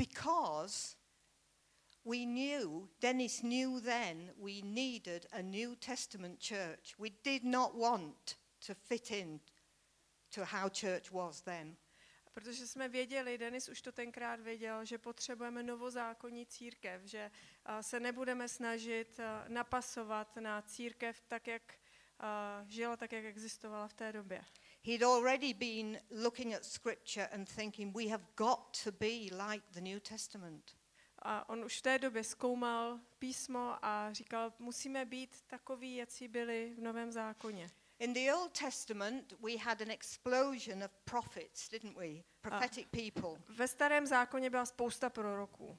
Because 0.00 0.96
we 2.04 2.24
knew, 2.24 2.88
Dennis 3.00 3.42
knew 3.42 3.80
then, 3.80 4.30
we 4.40 4.62
needed 4.62 5.26
a 5.32 5.42
New 5.42 5.76
Testament 5.76 6.40
church. 6.40 6.94
We 6.98 7.10
did 7.22 7.44
not 7.44 7.74
want 7.74 8.36
to 8.66 8.74
fit 8.74 9.10
in 9.10 9.40
to 10.30 10.44
how 10.44 10.68
church 10.70 11.12
was 11.12 11.42
then. 11.42 11.76
Protože 12.32 12.66
jsme 12.66 12.88
věděli, 12.88 13.38
Denis 13.38 13.68
už 13.68 13.82
to 13.82 13.92
tenkrát 13.92 14.40
věděl, 14.40 14.84
že 14.84 14.98
potřebujeme 14.98 15.62
novozákonní 15.62 16.46
církev, 16.46 17.02
že 17.04 17.30
a, 17.64 17.82
se 17.82 18.00
nebudeme 18.00 18.48
snažit 18.48 19.20
a, 19.20 19.44
napasovat 19.48 20.36
na 20.36 20.62
církev 20.62 21.20
tak, 21.28 21.46
jak 21.46 21.74
a, 22.18 22.64
žila, 22.68 22.96
tak, 22.96 23.12
jak 23.12 23.24
existovala 23.24 23.88
v 23.88 23.94
té 23.94 24.12
době. 24.12 24.44
He'd 24.82 25.02
already 25.02 25.54
been 25.54 26.00
looking 26.10 26.54
at 26.54 26.64
scripture 26.64 27.28
and 27.32 27.48
thinking, 27.48 27.96
we 27.96 28.08
have 28.08 28.24
got 28.36 28.82
to 28.84 28.92
be 28.92 29.28
like 29.30 29.62
the 29.72 29.80
New 29.80 30.00
Testament. 30.00 30.74
A 31.22 31.48
on 31.48 31.64
už 31.64 31.78
v 31.78 31.82
té 31.82 31.98
době 31.98 32.24
zkoumal 32.24 33.00
písmo 33.18 33.76
a 33.82 34.12
říkal, 34.12 34.52
musíme 34.58 35.04
být 35.04 35.42
takový, 35.46 35.96
jací 35.96 36.28
byli 36.28 36.74
v 36.76 36.80
Novém 36.82 37.12
zákoně. 37.12 37.70
In 37.98 38.12
the 38.12 38.32
Old 38.32 38.58
Testament, 38.58 39.32
we 39.40 39.56
had 39.56 39.82
an 39.82 39.90
explosion 39.90 40.84
of 40.84 40.90
prophets, 41.04 41.68
didn't 41.68 41.96
we? 41.96 42.22
Prophetic 42.40 42.86
people. 42.90 43.42
Ve 43.48 43.68
starém 43.68 44.06
zákoně 44.06 44.50
byla 44.50 44.66
spousta 44.66 45.10
proroků. 45.10 45.78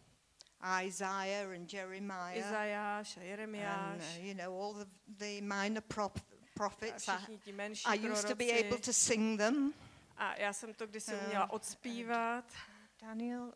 Isaiah 0.84 1.50
and 1.55 1.74
Jeremiah. 1.74 2.38
Izajáš 2.38 3.17
a 3.17 3.20
And, 3.20 3.25
Jeremiáš 3.25 4.17
uh, 4.17 4.25
you 4.25 4.34
know, 4.34 4.63
all 4.63 4.74
the, 4.74 4.86
the 5.08 5.41
minor 5.41 5.81
prop- 5.81 6.30
a 6.51 6.53
prophets. 6.55 7.08
I, 7.08 7.38
ti 7.38 7.51
menší 7.51 7.84
I 7.86 8.10
used 8.10 8.27
to 8.29 8.36
be 8.36 8.51
able 8.60 8.77
to 8.77 8.93
sing 8.93 9.38
them. 9.39 9.74
A 10.17 10.36
já 10.36 10.53
jsem 10.53 10.74
to 10.74 10.88
kdysi 10.88 11.13
Um, 11.13 11.20
uměla 11.25 11.51
odspívat. 11.51 12.53
Daniel, 13.01 13.53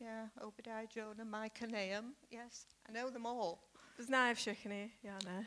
yeah, 0.00 0.30
Obadiah, 0.40 0.96
Jonah, 0.96 1.42
Micah, 1.42 1.68
Nahum. 1.70 2.16
Yes, 2.30 2.66
I 2.88 2.92
know 2.92 3.10
them 3.10 3.26
all. 3.26 3.58
Zná 3.98 4.28
je 4.28 4.34
všechny, 4.34 4.92
já 5.02 5.18
ne. 5.24 5.46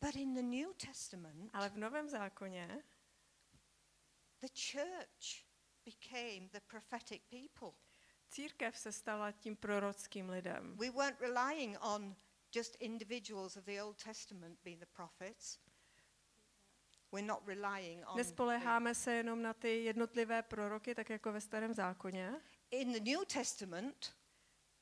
But 0.00 0.16
in 0.16 0.34
the 0.34 0.42
New 0.42 0.74
Testament, 0.74 1.50
Ale 1.54 1.68
v 1.68 1.76
Novém 1.76 2.08
zákoně 2.08 2.82
the 4.40 4.48
church 4.72 5.44
became 5.84 6.48
the 6.52 6.60
prophetic 6.60 7.22
people. 7.30 7.70
církev 8.30 8.78
se 8.78 8.92
stala 8.92 9.32
tím 9.32 9.56
prorockým 9.56 10.28
lidem. 10.30 10.76
We 10.76 10.90
weren't 10.90 11.20
relying 11.20 11.76
on 11.80 12.16
just 12.54 12.76
individuals 12.80 13.56
of 13.56 13.64
the 13.64 13.82
Old 13.82 13.96
Testament 14.02 14.58
being 14.64 14.80
the 14.80 14.86
prophets. 14.86 15.58
We're 17.12 17.26
not 17.26 17.42
relying 17.46 18.04
on. 18.06 18.16
Nespoléháme 18.16 18.94
se 18.94 19.12
jenom 19.12 19.42
na 19.42 19.54
ty 19.54 19.84
jednotlivé 19.84 20.42
proroky, 20.42 20.94
tak 20.94 21.10
jako 21.10 21.32
ve 21.32 21.40
starém 21.40 21.74
zákoně. 21.74 22.40
in 22.70 22.92
the 22.92 23.00
New 23.00 23.24
Testament, 23.24 24.16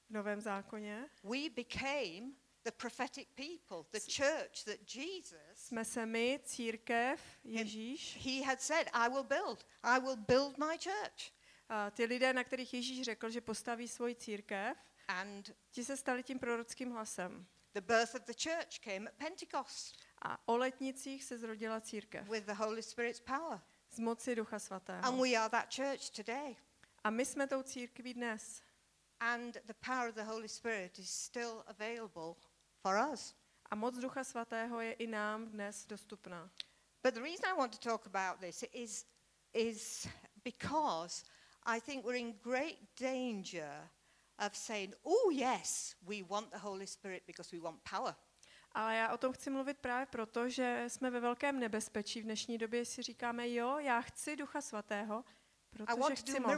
V 0.09 0.13
Novém 0.13 0.41
zákoně 0.41 1.09
we 1.25 1.51
became 1.51 2.33
the 2.65 2.71
prophetic 2.77 3.29
people, 3.35 3.91
the 3.93 4.13
church 4.17 4.65
that 4.65 4.95
Jesus, 4.95 5.37
jsme 5.55 5.85
se 5.85 6.07
my, 6.07 6.41
církev, 6.45 7.21
Ježíš, 7.45 8.17
he 8.25 8.47
had 8.47 8.61
said, 8.61 8.89
I 8.93 9.09
will 9.09 9.25
build, 9.25 9.67
I 9.83 10.01
will 10.01 10.17
build 10.17 10.59
my 10.59 10.79
church. 10.79 11.33
a 11.69 11.91
ty 11.91 12.05
lidé, 12.05 12.33
na 12.33 12.45
kterých 12.45 12.75
Ježíš 12.75 13.03
řekl, 13.03 13.31
že 13.31 13.41
postaví 13.41 13.89
svoji 13.89 14.15
církev, 14.15 14.77
And 15.09 15.51
ti 15.71 15.85
se 15.85 15.97
stali 15.97 16.23
tím 16.23 16.39
prorockým 16.39 16.91
hlasem. 16.91 17.47
The 17.75 17.81
birth 17.81 18.15
of 18.15 18.25
the 18.27 18.35
church 18.35 18.81
came 18.81 19.07
at 19.07 19.19
Pentecost 19.19 19.99
A 20.23 20.39
o 20.47 20.57
letnicích 20.57 21.25
se 21.25 21.39
zrodila 21.39 21.81
církev 21.81 22.29
with 22.29 22.47
the 22.47 22.55
Holy 22.55 22.83
Spirit's 22.83 23.21
power. 23.21 23.61
z 23.91 24.01
moci 24.01 24.35
Ducha 24.35 24.59
Svatého. 24.59 25.05
And 25.05 25.19
we 25.19 25.37
are 25.37 25.49
that 25.49 25.71
church 25.71 26.11
today. 26.11 26.57
A 27.05 27.11
my 27.11 27.25
jsme 27.25 27.47
tou 27.47 27.63
církví 27.63 28.15
dnes. 28.15 28.63
And 29.21 29.55
the 29.67 29.75
power 29.75 30.09
of 30.09 30.15
the 30.15 30.25
Holy 30.25 30.49
Spirit 30.49 30.99
is 30.99 31.11
still 31.11 31.65
available 31.67 32.37
for 32.83 32.99
us. 33.13 33.35
A 33.71 33.77
moc 33.77 33.95
Ducha 33.95 34.25
Svatého 34.25 34.81
je 34.81 34.93
i 34.93 35.07
nám 35.07 35.49
dnes 35.49 35.87
dostupná. 35.87 36.51
But 37.03 37.15
the 37.15 37.23
reason 37.23 37.47
I 37.47 37.59
want 37.59 37.73
to 37.73 37.89
talk 37.89 38.07
about 38.07 38.41
this 38.41 38.65
is, 38.73 39.07
is 39.55 40.09
because 40.45 41.25
I 41.65 41.81
think 41.81 42.05
we're 42.05 42.19
in 42.19 42.35
great 42.43 42.79
danger 42.97 43.91
of 44.47 44.57
saying, 44.57 44.95
oh, 45.03 45.31
yes, 45.33 45.97
we 46.03 46.23
want 46.29 46.51
the 46.51 46.59
Holy 46.59 46.87
Spirit 46.87 47.23
because 47.27 47.57
we 47.57 47.63
want 47.63 47.81
power. 47.91 48.15
Ale 48.73 48.97
já 48.97 49.13
o 49.13 49.19
tom 49.19 49.33
chci 49.33 49.51
mluvit 49.51 49.79
právě 49.79 50.07
proto, 50.07 50.49
že 50.49 50.85
jsme 50.89 51.11
ve 51.11 51.21
velkém 51.21 51.61
nebezpečí. 51.61 52.21
V 52.21 52.25
dnešní 52.25 52.59
době 52.59 52.85
si 52.85 53.03
říkáme, 53.03 53.51
jo, 53.51 53.79
já 53.79 54.01
chci 54.01 54.37
Ducha 54.37 54.61
Svatého, 54.61 55.25
protože 55.71 56.15
chci 56.15 56.41
moc. 56.41 56.53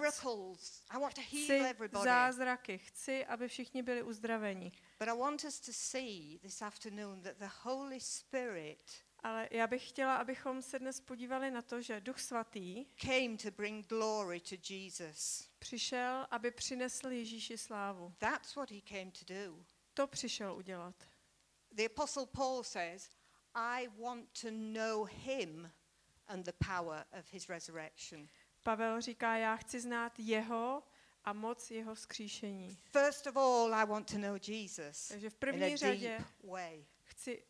Chci 1.19 1.63
zázraky, 2.05 2.79
chci, 2.79 3.27
aby 3.27 3.49
všichni 3.49 3.83
byli 3.83 4.03
uzdraveni. 4.03 4.73
But 4.99 5.09
I 5.09 5.19
want 5.19 5.45
us 5.45 5.61
to 5.61 5.73
see 5.73 6.39
this 6.39 6.63
afternoon 6.63 7.23
that 7.23 7.37
the 7.37 7.51
Holy 7.63 8.01
Spirit 8.01 9.03
Ale 9.23 9.49
já 9.51 9.67
bych 9.67 9.89
chtěla, 9.89 10.17
abychom 10.17 10.63
se 10.63 10.79
dnes 10.79 11.01
podívali 11.01 11.51
na 11.51 11.63
to, 11.63 11.83
že 11.83 12.01
Duch 12.01 12.21
Svatý 12.21 12.85
came 12.97 13.37
to 13.37 13.51
bring 13.51 13.87
glory 13.87 14.41
to 14.41 14.55
Jesus. 14.69 15.52
Přišel, 15.63 16.27
aby 16.31 16.51
přinesl 16.51 17.09
Ježíši 17.09 17.59
slávu. 17.59 18.15
That's 18.19 18.57
what 18.57 18.71
he 18.71 18.81
came 18.81 19.11
to 19.11 19.35
do. 19.35 19.65
To 19.95 20.07
přišel 20.07 20.55
udělat. 20.55 20.95
The 21.71 21.87
Apostle 21.87 22.27
Paul 22.27 22.65
says, 22.65 23.11
I 23.55 23.89
want 23.89 24.41
to 24.41 24.49
know 24.51 25.05
him 25.05 25.73
and 26.27 26.47
the 26.47 26.53
power 26.67 27.07
of 27.19 27.33
his 27.33 27.49
resurrection. 27.49 28.29
Pavel 28.63 29.01
říká, 29.01 29.37
já 29.37 29.57
chci 29.57 29.81
znát 29.81 30.19
jeho 30.19 30.83
a 31.25 31.33
moc 31.33 31.71
jeho 31.71 31.95
vzkříšení. 31.95 32.79
First 32.91 33.27
of 33.27 33.37
all, 33.37 33.75
I 33.75 33.87
want 33.87 34.13
to 34.13 34.19
know 34.19 34.39
Jesus 34.49 35.09
Takže 35.09 35.31
v 35.31 35.35
první 35.35 35.77
řadě 35.77 36.25
way. 36.45 36.85
chci 37.05 37.45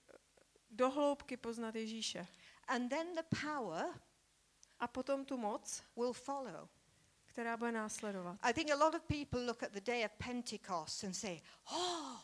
dohloubky 0.71 1.37
poznat 1.37 1.75
Ježíše. 1.75 2.27
And 2.69 2.89
then 2.89 3.15
the 3.15 3.37
power 3.43 4.01
A 4.79 4.87
potom 4.89 5.25
tu 5.25 5.37
moc, 5.37 5.83
will 5.97 6.13
follow. 6.13 6.69
Která 7.33 7.57
bude 7.57 7.73
následovat. 7.73 8.39
I 8.43 8.53
think 8.53 8.71
a 8.71 8.77
lot 8.77 8.95
of 8.95 9.03
people 9.03 9.41
look 9.41 9.63
at 9.63 9.73
the 9.73 9.81
day 9.81 10.05
of 10.05 10.13
Pentecost 10.27 11.05
and 11.05 11.15
say, 11.15 11.41
oh, 11.73 12.19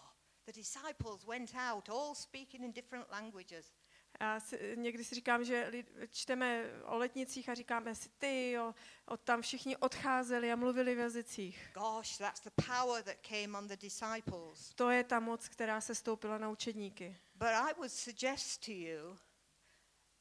the 0.46 0.52
disciples 0.52 1.24
went 1.24 1.54
out 1.54 1.88
all 1.88 2.14
speaking 2.14 2.64
in 2.64 2.72
different 2.72 3.10
languages. 3.10 3.72
Já 4.20 4.40
si, 4.40 4.74
někdy 4.76 5.04
si 5.04 5.14
říkám, 5.14 5.44
že 5.44 5.66
lid, 5.70 5.92
čteme 6.10 6.64
o 6.84 6.96
letnicích 6.96 7.48
a 7.48 7.54
říkáme 7.54 7.94
si, 7.94 8.08
ty 8.08 8.50
jo, 8.50 8.74
od 9.06 9.20
tam 9.20 9.42
všichni 9.42 9.76
odcházeli 9.76 10.52
a 10.52 10.56
mluvili 10.56 10.94
v 10.94 10.98
jazycích. 10.98 11.70
Gosh, 11.74 12.16
that's 12.18 12.40
the 12.40 12.50
power 12.66 13.02
that 13.02 13.16
came 13.28 13.58
on 13.58 13.68
the 13.68 13.76
disciples. 13.76 14.74
To 14.74 14.90
je 14.90 15.04
ta 15.04 15.20
moc, 15.20 15.48
která 15.48 15.80
se 15.80 15.94
stoupila 15.94 16.38
na 16.38 16.50
učedníky. 16.50 17.16
But 17.34 17.48
I 17.48 17.74
would 17.74 17.92
suggest 17.92 18.64
to 18.64 18.72
you 18.72 19.18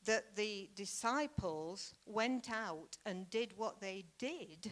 that 0.08 0.24
the 0.36 0.68
disciples 0.74 1.94
went 2.06 2.50
out 2.50 2.98
and 3.06 3.30
did 3.30 3.54
what 3.58 3.80
they 3.80 4.06
did 4.18 4.72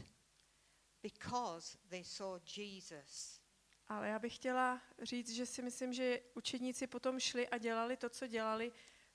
because 1.02 1.78
they 1.90 2.04
saw 2.04 2.40
Jesus. 2.58 3.42
Ale 3.88 4.08
já 4.10 4.20
bych 4.20 4.36
chtěla 4.36 4.82
říct, 5.02 5.32
že 5.32 5.46
si 5.46 5.62
myslím, 5.62 5.94
že 5.94 6.22
učedníci 6.34 6.88
potom 6.88 7.20
šli 7.20 7.50
a 7.50 7.58
dělali 7.58 7.98
to, 7.98 8.10
co 8.10 8.28
dělali, 8.28 8.72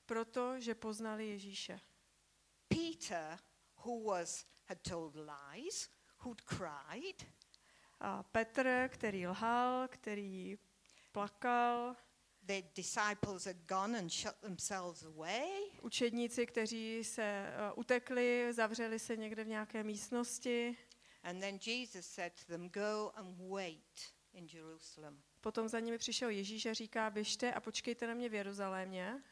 protože 0.07 0.75
poznali 0.75 1.29
Ježíše. 1.29 1.81
Peter, 2.69 3.39
who 3.85 4.03
was 4.03 4.47
had 4.67 4.79
told 4.83 5.15
lies, 5.17 5.91
who'd 6.25 6.41
cried, 6.41 7.27
A 8.01 8.23
Petr, 8.23 8.89
který 8.89 9.27
lhal, 9.27 9.89
který 9.89 10.59
plakal, 11.13 11.97
the 12.51 12.63
disciples 12.75 13.45
had 13.45 13.57
gone 13.69 13.99
and 13.99 14.13
shut 14.13 14.35
themselves 14.41 15.05
away. 15.05 15.49
učedníci, 15.83 16.47
kteří 16.47 17.05
se 17.05 17.53
uh, 17.73 17.79
utekli, 17.79 18.53
zavřeli 18.53 18.99
se 18.99 19.17
někde 19.17 19.45
v 19.45 19.49
nějaké 19.49 19.85
místnosti. 19.85 20.77
And 21.23 21.41
then 21.41 21.59
Jesus 21.67 22.07
said 22.07 22.33
to 22.35 22.53
them, 22.53 22.69
Go 22.69 23.13
and 23.15 23.37
wait 23.51 24.15
in 24.33 24.47
Jerusalem. 24.55 25.23
Potom 25.41 25.69
za 25.69 25.81
nimi 25.81 25.99
přišel 25.99 26.31
Ježíš 26.31 26.67
a 26.67 26.73
říká, 26.73 27.11
běžte 27.11 27.53
a 27.53 27.61
počkejte 27.61 28.07
na 28.07 28.15
mě 28.15 28.29
v 28.29 28.35
Jeruzalémě. 28.35 29.23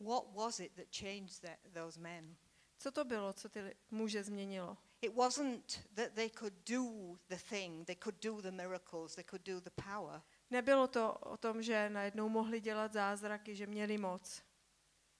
What 0.00 0.24
was 0.34 0.60
it 0.60 0.72
that 0.72 0.86
changed 0.98 1.40
that, 1.40 1.72
those 1.72 2.00
men? 2.00 2.36
Co 2.78 2.90
to 2.90 3.04
bylo, 3.04 3.32
co 3.32 3.48
ty 3.48 3.76
muže 3.90 4.24
změnilo? 4.24 4.76
It 5.00 5.14
wasn't 5.14 5.88
that 5.94 6.12
they 6.12 6.30
could 6.30 6.54
do 6.70 6.82
the 7.28 7.36
thing, 7.48 7.86
they 7.86 7.96
could 8.02 8.22
do 8.22 8.40
the 8.40 8.50
miracles, 8.50 9.14
they 9.14 9.24
could 9.24 9.42
do 9.46 9.60
the 9.60 9.70
power. 9.70 10.22
Nebylo 10.52 10.88
to 10.88 11.12
o 11.12 11.36
tom, 11.36 11.62
že 11.62 11.90
najednou 11.90 12.28
mohli 12.28 12.60
dělat 12.60 12.92
zázraky, 12.92 13.56
že 13.56 13.66
měli 13.66 13.98
moc. 13.98 14.42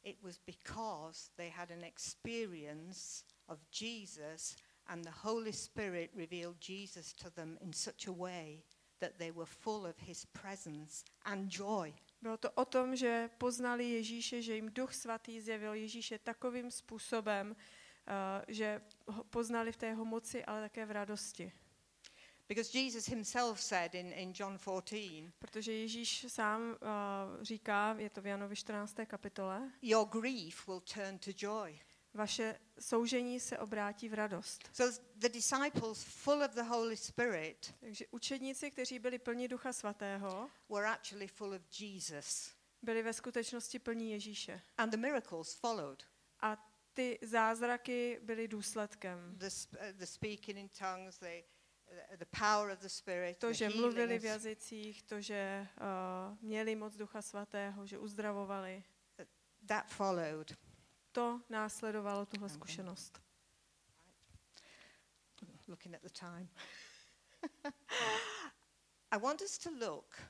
It 0.02 0.22
was 0.22 0.38
because 0.38 1.30
they 1.36 1.50
had 1.50 1.70
an 1.70 1.84
experience 1.84 3.24
of 3.46 3.58
Jesus 3.80 4.56
and 4.86 5.04
the 5.04 5.12
Holy 5.14 5.52
Spirit 5.52 6.10
revealed 6.14 6.68
Jesus 6.68 7.12
to 7.12 7.30
them 7.30 7.58
in 7.60 7.72
such 7.72 8.08
a 8.08 8.12
way 8.12 8.62
that 8.98 9.12
they 9.16 9.30
were 9.30 9.46
full 9.46 9.86
of 9.86 9.98
his 9.98 10.26
presence 10.26 11.04
and 11.24 11.52
joy. 11.52 11.94
Bylo 12.22 12.36
to 12.36 12.50
o 12.50 12.64
tom, 12.64 12.96
že 12.96 13.30
poznali 13.38 13.90
Ježíše, 13.90 14.42
že 14.42 14.54
jim 14.54 14.72
Duch 14.72 14.94
Svatý 14.94 15.40
zjevil 15.40 15.74
Ježíše 15.74 16.18
takovým 16.18 16.70
způsobem, 16.70 17.50
uh, 17.50 18.44
že 18.48 18.82
ho 19.06 19.24
poznali 19.24 19.72
v 19.72 19.76
té 19.76 19.86
jeho 19.86 20.04
moci, 20.04 20.44
ale 20.44 20.60
také 20.60 20.86
v 20.86 20.90
radosti. 20.90 21.52
Because 22.49 22.78
Jesus 22.78 23.06
himself 23.08 23.61
said 23.61 23.94
in, 23.94 24.12
in 24.12 24.32
John 24.37 24.58
14, 24.58 25.32
Protože 25.38 25.72
Ježíš 25.72 26.25
sám 26.28 26.62
uh, 26.70 27.42
říká, 27.42 27.94
je 27.99 28.11
to 28.11 28.22
v 28.22 28.26
Janovi 28.26 28.56
14. 28.56 28.94
kapitole, 29.06 29.72
Your 29.82 30.08
grief 30.08 30.66
will 30.66 30.80
turn 30.80 31.18
to 31.18 31.30
joy. 31.37 31.80
vaše 32.14 32.58
soužení 32.80 33.40
se 33.40 33.58
obrátí 33.58 34.08
v 34.08 34.14
radost. 34.14 34.70
So 34.72 34.99
the 35.14 35.28
disciples, 35.28 36.02
full 36.04 36.42
of 36.44 36.50
the 36.54 36.62
Holy 36.62 36.96
Spirit, 36.96 37.75
Takže 37.80 38.04
učedníci, 38.11 38.70
kteří 38.70 38.99
byli 38.99 39.18
plní 39.18 39.49
Ducha 39.49 39.72
Svatého, 39.72 40.50
were 40.68 40.87
actually 40.88 41.28
full 41.28 41.54
of 41.54 41.62
Jesus. 41.80 42.52
byli 42.82 43.02
ve 43.02 43.12
skutečnosti 43.12 43.78
plní 43.78 44.11
Ježíše. 44.12 44.61
And 44.78 44.90
the 44.90 44.96
miracles 44.96 45.54
followed. 45.54 46.04
A 46.40 46.68
ty 46.94 47.18
zázraky 47.22 48.20
byly 48.22 48.49
důsledkem. 48.49 49.34
The, 49.38 49.46
sp- 49.46 49.72
uh, 49.80 49.87
the 49.92 50.04
speaking 50.06 50.58
in 50.58 50.68
tongues, 50.68 51.18
the, 51.18 51.42
the- 51.92 52.16
the 52.16 52.26
power 52.38 52.70
of 52.70 52.78
the 52.78 52.88
Spirit, 52.88 53.38
To, 53.38 53.52
že 53.52 53.68
mluvili 53.68 54.18
v 54.18 54.25
jazycích, 54.25 55.02
to, 55.02 55.20
že 55.20 55.66
uh, 55.80 56.37
měli 56.40 56.76
moc 56.76 56.96
Ducha 56.96 57.22
Svatého, 57.22 57.87
že 57.87 57.99
uzdravovali, 57.99 58.84
that 59.66 59.87
followed. 59.90 60.52
to 61.12 61.40
následovalo 61.49 62.26
tuhle 62.26 62.49
zkušenost. 62.49 63.22
Looking 65.68 65.94
at 65.94 66.02
the 66.02 66.08
time. 66.11 66.49
I 69.11 69.16
want 69.18 69.40
us 69.42 69.58
to 69.58 69.70
look 69.70 70.20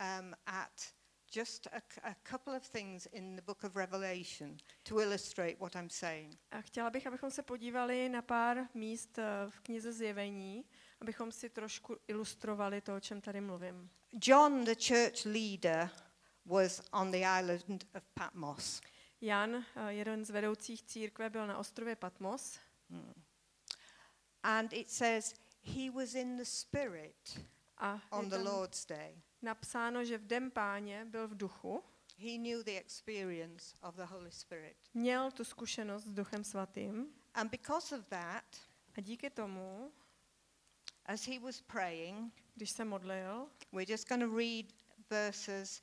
um, 0.00 0.34
at 0.46 0.92
just 1.36 1.66
a, 1.66 1.82
a 2.02 2.14
couple 2.30 2.56
of 2.56 2.68
things 2.68 3.06
in 3.12 3.36
the 3.36 3.42
book 3.42 3.64
of 3.64 3.76
Revelation 3.76 4.56
to 4.84 5.00
illustrate 5.00 5.56
what 5.58 5.74
I'm 5.76 5.90
saying. 5.90 6.38
A 6.50 6.60
chtěla 6.60 6.90
bych, 6.90 7.06
abychom 7.06 7.30
se 7.30 7.42
podívali 7.42 8.08
na 8.08 8.22
pár 8.22 8.68
míst 8.74 9.18
eh, 9.18 9.24
v 9.50 9.60
knize 9.60 9.92
Zjevení, 9.92 10.64
abychom 11.00 11.32
si 11.32 11.50
trošku 11.50 11.96
ilustrovali 12.08 12.80
to, 12.80 12.96
o 12.96 13.00
čem 13.00 13.20
tady 13.20 13.40
mluvím. 13.40 13.90
John, 14.26 14.64
the 14.64 14.74
church 14.74 15.24
leader, 15.24 15.90
was 16.46 16.82
on 16.92 17.10
the 17.10 17.18
island 17.40 17.84
of 17.94 18.02
Patmos. 18.14 18.80
Jan, 19.20 19.54
eh, 19.76 19.92
jeden 19.92 20.24
z 20.24 20.30
vedoucích 20.30 20.82
církve, 20.82 21.30
byl 21.30 21.46
na 21.46 21.58
ostrově 21.58 21.96
Patmos 21.96 22.58
And 24.42 24.72
it 24.72 24.90
says 24.90 25.34
he 25.62 25.90
was 25.90 26.14
in 26.14 26.36
the 26.36 26.44
Spirit 26.44 27.40
a 27.78 28.00
on 28.10 28.28
the 28.28 28.36
Lord's 28.38 28.86
day. 28.86 29.22
napsáno, 29.42 30.04
že 30.04 30.18
v 30.18 30.26
den 30.26 30.50
páně 30.50 31.04
byl 31.04 31.28
v 31.28 31.36
duchu, 31.36 31.84
He 32.20 32.36
knew 32.38 32.64
the 32.64 32.76
experience 32.78 33.76
of 33.82 33.94
the 33.94 34.04
Holy 34.04 34.30
Spirit. 34.32 34.76
měl 34.94 35.30
tu 35.30 35.44
zkušenost 35.44 36.04
s 36.04 36.10
Duchem 36.12 36.44
Svatým 36.44 37.06
And 37.34 37.48
because 37.50 37.98
of 37.98 38.06
that, 38.06 38.44
a 38.96 39.00
díky 39.00 39.30
tomu, 39.30 39.92
as 41.08 41.26
he 41.26 41.38
was 41.38 41.60
praying, 41.60 42.32
když 42.54 42.70
se 42.70 42.84
modlil, 42.84 43.48
we're 43.72 43.92
just 43.92 44.08
going 44.08 44.22
to 44.22 44.36
read 44.36 44.72
verses 45.10 45.82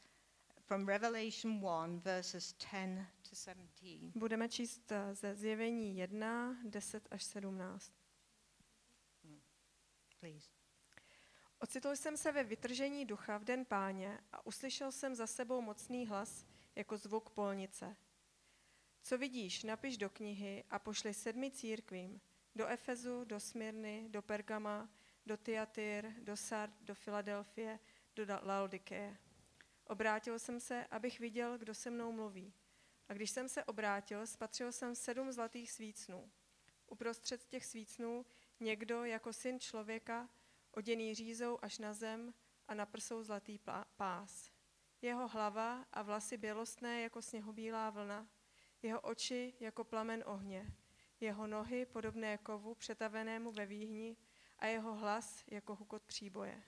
from 0.66 0.86
Revelation 0.86 1.62
1, 1.62 2.00
verses 2.00 2.54
10 2.72 3.08
to 3.30 3.36
17. 3.36 4.12
budeme 4.16 4.50
číst 4.50 4.92
eh, 4.92 5.16
ze 5.16 5.36
Zjevení 5.36 5.98
1, 5.98 6.58
10 6.64 7.08
až 7.12 7.24
17. 7.24 7.94
Please. 10.20 10.50
Ocitl 11.60 11.96
jsem 11.96 12.18
se 12.18 12.32
ve 12.32 12.44
vytržení 12.44 13.06
ducha 13.06 13.38
v 13.38 13.44
den 13.44 13.66
páně 13.66 14.20
a 14.32 14.46
uslyšel 14.46 14.92
jsem 14.92 15.16
za 15.16 15.28
sebou 15.28 15.62
mocný 15.62 16.08
hlas 16.08 16.46
jako 16.76 16.98
zvuk 16.98 17.30
polnice. 17.30 17.96
Co 19.04 19.18
vidíš, 19.18 19.64
napiš 19.64 19.98
do 19.98 20.10
knihy 20.10 20.64
a 20.70 20.80
pošli 20.80 21.14
sedmi 21.14 21.52
církvím, 21.52 22.22
do 22.56 22.68
Efezu, 22.68 23.24
do 23.24 23.40
Smyrny, 23.40 24.06
do 24.10 24.22
Pergama, 24.22 24.90
do 25.26 25.38
Tyatyr, 25.38 26.14
do 26.20 26.38
Sard, 26.38 26.74
do 26.82 26.96
Filadelfie, 26.96 27.80
do 28.16 28.26
Laodikeje. 28.42 29.18
Obrátil 29.86 30.40
jsem 30.40 30.60
se, 30.60 30.86
abych 30.86 31.20
viděl, 31.20 31.58
kdo 31.58 31.74
se 31.74 31.90
mnou 31.90 32.12
mluví. 32.12 32.54
A 33.10 33.14
když 33.14 33.30
jsem 33.30 33.50
se 33.50 33.64
obrátil, 33.64 34.28
spatřil 34.28 34.72
jsem 34.72 34.96
sedm 34.96 35.32
zlatých 35.32 35.72
svícnů. 35.72 36.32
Uprostřed 36.88 37.46
těch 37.46 37.66
svícnů 37.66 38.26
někdo 38.60 39.06
jako 39.06 39.34
syn 39.34 39.60
člověka, 39.60 40.30
oděný 40.72 41.16
řízou 41.16 41.60
až 41.62 41.80
na 41.80 41.94
zem 41.94 42.34
a 42.68 42.74
na 42.74 42.86
prsou 42.86 43.24
zlatý 43.24 43.60
pás. 43.96 44.52
Jeho 45.02 45.28
hlava 45.28 45.86
a 45.92 46.02
vlasy 46.02 46.38
bělostné 46.38 47.02
jako 47.02 47.22
sněhobílá 47.22 47.90
vlna, 47.90 48.28
jeho 48.82 49.02
oči 49.02 49.54
jako 49.60 49.84
plamen 49.84 50.24
ohně, 50.26 50.74
jeho 51.20 51.48
nohy 51.48 51.86
podobné 51.86 52.38
kovu 52.38 52.76
přetavenému 52.76 53.52
ve 53.52 53.66
výhni 53.66 54.18
a 54.60 54.66
jeho 54.66 54.96
hlas 54.96 55.44
jako 55.48 55.76
hukot 55.76 56.04
příboje. 56.04 56.64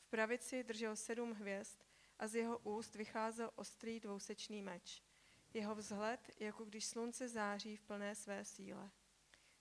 V 0.00 0.06
pravici 0.08 0.64
držel 0.64 0.96
sedm 0.96 1.32
hvězd 1.32 1.78
a 2.18 2.26
z 2.26 2.34
jeho 2.34 2.58
úst 2.58 2.94
vycházel 2.94 3.50
ostrý 3.54 4.00
dvousečný 4.00 4.62
meč. 4.62 5.02
Jeho 5.54 5.74
vzhled, 5.74 6.30
jako 6.38 6.64
když 6.64 6.84
slunce 6.84 7.28
září 7.28 7.76
v 7.76 7.82
plné 7.82 8.14
své 8.14 8.44
síle. 8.44 8.90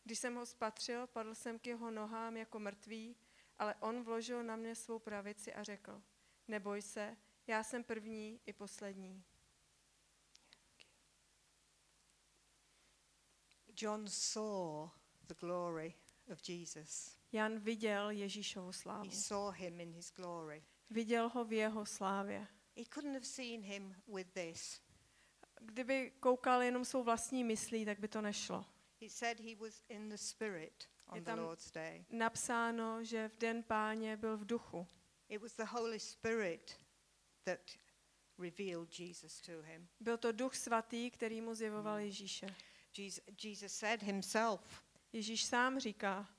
Když 0.03 0.19
jsem 0.19 0.35
ho 0.35 0.45
spatřil, 0.45 1.07
padl 1.07 1.35
jsem 1.35 1.59
k 1.59 1.67
jeho 1.67 1.91
nohám 1.91 2.37
jako 2.37 2.59
mrtvý, 2.59 3.15
ale 3.59 3.75
on 3.75 4.03
vložil 4.03 4.43
na 4.43 4.55
mě 4.55 4.75
svou 4.75 4.99
pravici 4.99 5.53
a 5.53 5.63
řekl, 5.63 6.01
neboj 6.47 6.81
se, 6.81 7.17
já 7.47 7.63
jsem 7.63 7.83
první 7.83 8.41
i 8.45 8.53
poslední. 8.53 9.23
John 13.77 14.07
saw 14.07 14.89
the 15.27 15.33
glory 15.39 15.93
of 16.31 16.49
Jesus. 16.49 17.17
Jan 17.35 17.59
viděl 17.59 18.09
Ježíšovu 18.09 18.71
slávu. 18.71 19.09
He 19.09 19.15
saw 19.15 19.55
him 19.55 19.81
in 19.81 19.91
his 19.91 20.11
glory. 20.11 20.63
Viděl 20.89 21.29
ho 21.29 21.45
v 21.45 21.53
jeho 21.53 21.85
slávě. 21.85 22.47
He 22.77 22.85
couldn't 22.93 23.13
have 23.13 23.25
seen 23.25 23.61
him 23.61 23.95
with 24.15 24.27
this. 24.33 24.81
Kdyby 25.61 26.11
koukal 26.19 26.61
jenom 26.63 26.85
svou 26.85 27.03
vlastní 27.03 27.43
myslí, 27.43 27.85
tak 27.85 27.99
by 27.99 28.07
to 28.07 28.21
nešlo. 28.21 28.65
He 29.01 29.09
said 29.09 29.39
he 29.39 29.55
was 29.55 29.83
in 29.89 30.09
the 30.09 30.15
Spirit 30.15 30.83
Je 30.83 31.11
on 31.11 31.19
the 31.19 31.25
tam- 31.25 31.39
Lord's 31.39 31.71
day. 31.71 32.05
Napsáno, 32.09 33.03
že 33.03 33.29
v 33.29 33.37
den 33.37 33.63
páně 33.63 34.17
byl 34.17 34.37
v 34.37 34.45
duchu. 34.45 34.87
It 35.29 35.41
was 35.41 35.55
the 35.55 35.65
Holy 35.65 35.99
Spirit 35.99 36.79
that 37.43 37.59
revealed 38.37 38.99
Jesus 38.99 39.41
to 39.41 39.61
him. 39.61 39.87
Byl 39.99 40.17
to 40.17 40.31
duch 40.31 40.55
svatý, 40.55 41.11
který 41.11 41.41
mu 41.41 41.55
zjevoval 41.55 41.97
Ježíše. 41.97 42.47
Jesus, 42.97 43.23
Jesus 43.43 43.73
said 43.73 44.03
himself, 44.03 44.83
Ježíš 45.13 45.43
sám 45.43 45.79
říká, 45.79 46.29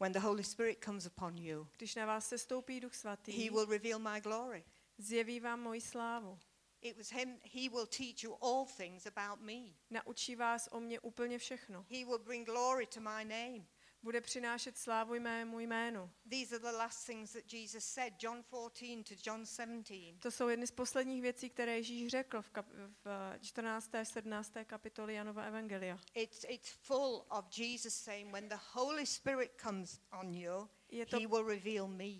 When 0.00 0.12
the 0.12 0.20
Holy 0.20 0.44
Spirit 0.44 0.84
comes 0.84 1.06
upon 1.06 1.38
you, 1.38 1.68
když 1.76 1.94
na 1.94 2.06
vás 2.06 2.28
se 2.28 2.38
stoupí 2.38 2.80
duch 2.80 2.94
svatý, 2.94 3.32
he 3.32 3.50
will 3.50 3.66
reveal 3.66 3.98
my 3.98 4.20
glory. 4.20 4.64
zjeví 4.98 5.40
vám 5.40 5.60
moji 5.60 5.80
slávu. 5.80 6.38
It 6.80 6.96
was 6.96 7.10
him, 7.10 7.40
he 7.42 7.68
will 7.68 7.86
teach 7.86 8.24
you 8.24 8.36
all 8.40 8.66
things 8.66 9.06
about 9.06 9.40
me. 9.40 9.74
Naučí 9.90 10.36
vás 10.36 10.68
o 10.72 10.80
mě 10.80 11.00
úplně 11.00 11.38
všechno. 11.38 11.86
He 11.90 12.04
will 12.04 12.18
bring 12.18 12.46
glory 12.46 12.86
to 12.86 13.00
my 13.00 13.24
name. 13.24 13.64
Bude 14.04 14.20
přinášet 14.20 14.78
slávu 14.78 15.20
mému 15.20 15.60
jménu. 15.60 16.10
These 16.30 16.54
are 16.54 16.70
the 16.70 16.76
last 16.78 17.06
things 17.06 17.32
that 17.32 17.52
Jesus 17.52 17.84
said, 17.84 18.22
John 18.22 18.44
14 18.74 19.04
to 19.08 19.14
John 19.30 19.46
17. 19.46 20.20
To 20.20 20.30
jsou 20.30 20.48
jedny 20.48 20.66
z 20.66 20.70
posledních 20.70 21.22
věcí, 21.22 21.50
které 21.50 21.76
Ježíš 21.76 22.08
řekl 22.10 22.42
v, 22.42 22.50
kap- 22.52 22.92
v 23.04 23.38
14. 23.40 23.94
až 23.94 24.08
17. 24.08 24.52
kapitoli 24.66 25.14
Janova 25.14 25.42
Evangelia. 25.42 25.98
It's, 26.14 26.44
it's 26.48 26.70
full 26.70 27.26
of 27.30 27.58
Jesus 27.58 27.94
saying, 27.94 28.32
When 28.32 28.48
the 28.48 28.58
Holy 28.72 29.06
Spirit 29.06 29.50
comes 29.62 30.00
on 30.20 30.34
you, 30.34 30.68
Je 30.88 31.06
to 31.06 31.18
he 31.20 31.26
will 31.26 31.44
reveal 31.48 31.88
me. 31.88 32.14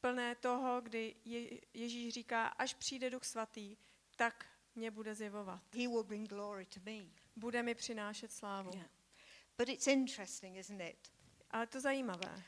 plné 0.00 0.34
toho, 0.34 0.80
kdy 0.80 1.14
Je- 1.24 1.60
Ježíš 1.74 2.14
říká, 2.14 2.46
až 2.46 2.74
přijde 2.74 3.10
Duch 3.10 3.24
Svatý, 3.24 3.76
tak 4.16 4.46
mě 4.74 4.90
bude 4.90 5.14
zjevovat. 5.14 5.62
He 5.74 5.88
will 5.88 6.04
bring 6.04 6.28
glory 6.28 6.66
to 6.66 6.80
me. 6.84 7.06
Bude 7.36 7.62
mi 7.62 7.74
přinášet 7.74 8.32
slávu. 8.32 8.70
Yeah. 8.74 8.88
But 9.58 9.68
it's 9.68 9.86
interesting, 9.86 10.56
isn't 10.56 10.80
it? 10.80 11.12
Ale 11.50 11.66
to 11.66 11.80
zajímavé. 11.80 12.42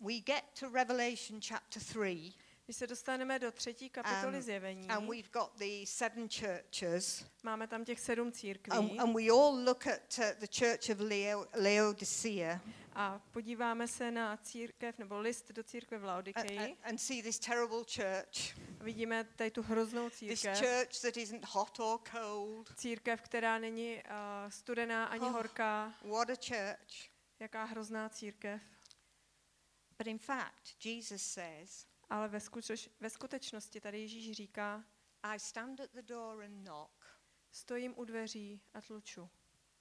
We 0.00 0.12
get 0.20 0.44
to 0.60 0.68
Revelation 0.70 1.40
chapter 1.48 1.82
3, 1.82 2.32
Když 2.64 2.76
se 2.76 2.86
dostaneme 2.86 3.38
do 3.38 3.52
třetí 3.52 3.90
kapitoly 3.90 4.36
Um, 4.36 4.42
zjevení, 4.42 4.88
and 4.88 5.08
we've 5.08 5.28
got 5.32 5.58
the 5.58 5.84
seven 5.84 6.28
churches, 6.28 7.26
máme 7.42 7.66
tam 7.66 7.84
těch 7.84 8.00
sedm 8.00 8.32
církví 8.32 8.72
and, 8.72 9.00
and 9.00 9.14
we 9.16 9.22
all 9.30 9.64
look 9.64 9.86
at 9.86 10.18
uh, 10.18 10.24
the 10.40 10.46
church 10.58 10.90
of 10.90 11.00
Leo, 11.00 11.46
Laodicea 11.62 12.60
a 12.94 13.20
podíváme 13.30 13.88
se 13.88 14.10
na 14.10 14.36
církev 14.36 14.98
nebo 14.98 15.20
list 15.20 15.52
do 15.52 15.62
církve 15.62 15.98
v 15.98 16.00
and, 16.00 16.06
Laodikeji 16.08 16.58
and, 16.58 16.76
and 16.82 16.98
see 16.98 17.22
this 17.22 17.38
terrible 17.38 17.84
church, 17.94 18.56
vidíme 18.80 19.24
tady 19.24 19.50
tu 19.50 19.62
hroznou 19.62 20.10
this 20.10 20.18
církev, 20.18 20.58
church 20.58 21.00
that 21.00 21.16
isn't 21.16 21.44
hot 21.48 21.80
or 21.80 21.98
cold. 22.12 22.72
církev, 22.76 23.20
která 23.22 23.58
není 23.58 23.94
uh, 23.96 24.50
studená 24.50 25.04
ani 25.06 25.26
Oh. 25.26 25.32
horká, 25.32 25.94
What 26.04 26.30
a 26.30 26.34
church. 26.36 27.15
Jaká 27.38 27.64
hrozná 27.64 28.08
církev. 28.08 28.62
But 29.98 30.06
in 30.06 30.18
fact, 30.18 30.84
Jesus 30.84 31.22
says, 31.22 31.86
Ale 32.08 32.28
ve, 32.28 32.40
skuteč, 32.40 32.88
ve 33.00 33.10
skutečnosti 33.10 33.80
tady 33.80 34.00
Ježíš 34.00 34.36
říká, 34.36 34.84
I 35.22 35.38
stand 35.38 35.80
at 35.80 35.90
the 35.90 36.02
door 36.02 36.42
and 36.42 36.62
knock, 36.64 37.20
stojím 37.50 37.98
u 37.98 38.04
dveří 38.04 38.60
a 38.74 38.80
tluču. 38.80 39.30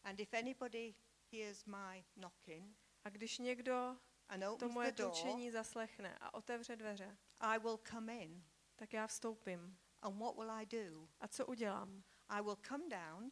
and 0.04 0.20
if 0.20 0.34
anybody 0.34 0.96
hears 1.32 1.66
my 1.66 2.06
knocking 2.14 2.78
A 3.04 3.10
když 3.10 3.38
někdo 3.38 3.98
and 4.30 4.58
to 4.60 4.70
moje 4.70 4.92
tučení 4.92 5.52
zaslechne 5.52 6.18
a 6.22 6.34
otevře 6.34 6.76
dveře, 6.76 7.18
I 7.40 7.60
will 7.60 7.78
come 7.78 8.16
in. 8.24 8.44
tak 8.76 8.94
já 8.94 9.08
vstoupím. 9.08 9.78
And 10.02 10.20
what 10.20 10.36
will 10.36 10.52
I 10.52 10.66
do? 10.66 11.10
A 11.20 11.28
co 11.28 11.46
udělám? 11.46 12.04
I 12.30 12.42
will 12.42 12.58
come 12.68 12.90
down, 12.90 13.32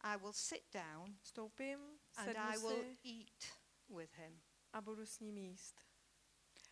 I 0.00 0.16
will 0.18 0.32
sit 0.32 0.72
down, 0.72 1.18
Vstoupím, 1.22 1.98
and 2.16 2.36
I 2.36 2.58
will 2.58 2.70
si 2.70 2.98
eat 3.04 3.63
with 3.88 4.12
him. 4.12 4.40
a 4.72 4.80
budu 4.80 5.06
s 5.06 5.20
ním 5.20 5.38
jíst. 5.38 5.80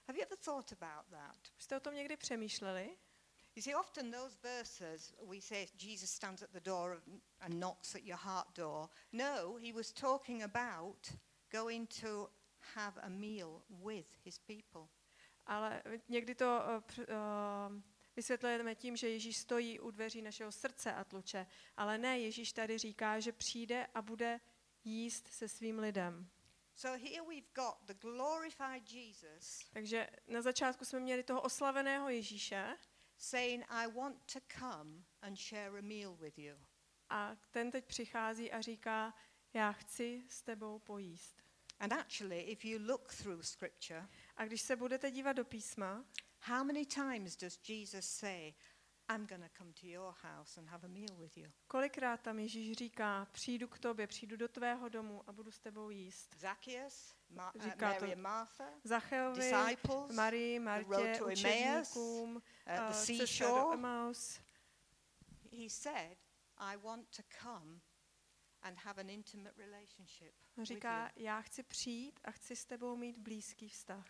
Have 0.06 0.18
you 0.18 0.22
ever 0.22 0.38
thought 0.38 0.72
about 0.72 1.06
that? 1.10 1.38
Jste 1.58 1.76
o 1.76 1.80
tom 1.80 1.94
někdy 1.94 2.16
přemýšleli? 2.16 2.96
You 3.56 3.62
see, 3.62 3.76
often 3.76 4.10
those 4.10 4.36
verses, 4.42 5.14
we 5.28 5.40
say 5.40 5.66
Jesus 5.78 6.10
stands 6.10 6.42
at 6.42 6.50
the 6.50 6.60
door 6.60 6.92
of- 6.92 7.20
and 7.40 7.54
knocks 7.54 7.94
at 7.94 8.02
your 8.02 8.18
heart 8.18 8.56
door. 8.56 8.88
No, 9.12 9.56
he 9.56 9.72
was 9.72 9.92
talking 9.92 10.42
about 10.42 11.12
going 11.50 12.00
to 12.00 12.30
have 12.74 13.00
a 13.02 13.08
meal 13.08 13.62
with 13.68 14.06
his 14.24 14.38
people. 14.38 14.88
Ale 15.46 15.82
někdy 16.08 16.34
to 16.34 16.44
uh, 16.46 17.04
uh, 17.08 17.82
vysvětlujeme 18.16 18.74
tím, 18.74 18.96
že 18.96 19.08
Ježíš 19.08 19.36
stojí 19.36 19.80
u 19.80 19.90
dveří 19.90 20.22
našeho 20.22 20.52
srdce 20.52 20.94
a 20.94 21.04
tluče. 21.04 21.46
Ale 21.76 21.98
ne, 21.98 22.18
Ježíš 22.18 22.52
tady 22.52 22.78
říká, 22.78 23.20
že 23.20 23.32
přijde 23.32 23.86
a 23.94 24.02
bude 24.02 24.40
jíst 24.84 25.28
se 25.28 25.48
svým 25.48 25.78
lidem. 25.78 26.30
So 26.74 26.98
here 26.98 27.22
we've 27.22 27.52
got 27.54 27.86
the 27.86 27.94
glorified 27.94 28.92
Jesus 28.92 29.58
Takže 29.72 30.08
na 30.26 30.42
začátku 30.42 30.84
jsme 30.84 31.00
měli 31.00 31.22
toho 31.22 31.40
oslaveného 31.40 32.08
Ježíše 32.08 32.76
saying, 33.16 33.64
I 33.68 33.86
want 33.86 34.32
to 34.32 34.40
come 34.58 35.04
and 35.22 35.38
share 35.38 35.78
a 35.78 35.82
meal 35.82 36.16
with 36.16 36.38
you. 36.38 36.56
a 37.08 37.36
ten 37.50 37.70
teď 37.70 37.84
přichází 37.84 38.52
a 38.52 38.60
říká, 38.60 39.14
já 39.52 39.72
chci 39.72 40.24
s 40.28 40.42
tebou 40.42 40.78
pojíst. 40.78 41.42
And 41.78 41.92
actually, 41.92 42.40
if 42.40 42.64
you 42.64 42.78
look 42.86 43.14
through 43.14 43.42
scripture, 43.42 44.08
A 44.36 44.44
když 44.44 44.60
se 44.62 44.76
budete 44.76 45.10
dívat 45.10 45.32
do 45.32 45.44
písma, 45.44 46.04
how 46.40 46.64
many 46.64 46.86
times 46.86 47.36
does 47.36 47.68
Jesus 47.68 48.06
say, 48.06 48.54
I'm 49.08 49.26
to 49.26 49.36
come 49.58 49.72
to 49.72 49.86
your 49.86 50.14
house 50.22 50.60
and 50.60 50.68
have 50.68 50.86
a 50.86 50.88
meal 50.88 51.16
with 51.18 51.36
you? 51.36 51.50
kolikrát 51.68 52.20
tam 52.20 52.38
Ježíš 52.38 52.76
říká, 52.76 53.26
přijdu 53.32 53.68
k 53.68 53.78
tobě, 53.78 54.06
přijdu 54.06 54.36
do 54.36 54.48
tvého 54.48 54.88
domu 54.88 55.22
a 55.26 55.32
budu 55.32 55.50
s 55.50 55.58
tebou 55.58 55.90
jíst. 55.90 56.36
Zacchaeus, 56.38 57.14
Ma- 57.34 57.52
uh, 57.54 57.62
Říká 57.62 57.94
to 57.94 58.00
Mary 58.00 58.12
and 58.12 58.22
Martha, 58.22 58.68
Zacheovi, 58.84 59.40
disciples, 59.40 60.16
Marii, 60.16 60.58
road 60.58 60.64
Martě, 60.64 61.18
to 61.18 61.28
Emmaus, 61.28 61.38
učedníkům, 61.38 62.36
uh, 62.36 62.42
eh, 62.66 62.78
the 62.78 62.86
do 62.86 62.92
seashore. 62.92 63.74
Emaus. 63.74 64.40
He 65.52 65.70
said, 65.70 66.18
I 66.56 66.76
want 66.76 67.16
to 67.16 67.22
come 67.42 67.80
and 68.62 68.78
have 68.78 69.00
an 69.00 69.10
intimate 69.10 69.54
relationship 69.56 70.34
říká, 70.62 71.10
já 71.16 71.40
chci 71.40 71.62
přijít 71.62 72.20
a 72.24 72.30
chci 72.30 72.56
s 72.56 72.64
tebou 72.64 72.96
mít 72.96 73.18
blízký 73.18 73.68
vztah. 73.68 74.06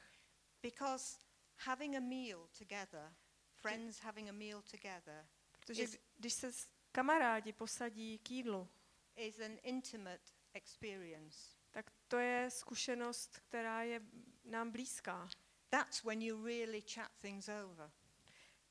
Because 0.62 1.18
having 1.56 1.96
a 1.96 2.00
meal 2.00 2.48
together, 2.58 3.14
friends 3.62 3.98
having 3.98 4.28
a 4.28 4.32
meal 4.32 4.62
together, 4.62 5.26
Protože 5.60 5.82
Is- 5.82 5.90
kdy- 5.90 6.00
když 6.18 6.32
se 6.34 6.50
kamarádi 6.92 7.52
posadí 7.52 8.18
k 8.18 8.30
jídlu, 8.30 8.68
is 9.16 9.40
an 9.40 9.58
intimate 9.62 10.22
experience. 10.54 11.38
tak 11.70 11.90
to 12.08 12.16
je 12.18 12.50
zkušenost, 12.50 13.38
která 13.48 13.82
je 13.82 14.00
nám 14.44 14.70
blízká. 14.70 15.28
That's 15.70 16.04
when 16.04 16.22
you 16.22 16.44
really 16.44 16.82
chat 16.94 17.10
things 17.20 17.48
over. 17.48 17.90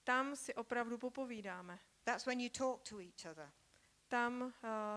Tam 0.04 0.36
si 0.36 0.54
opravdu 0.56 0.98
popovídáme. 0.98 1.80
That's 2.04 2.26
when 2.26 2.40
you 2.42 2.50
talk 2.50 2.84
to 2.90 3.00
each 3.00 3.26
other. 3.32 3.52
Tam 4.08 4.42
uh, 4.42 4.52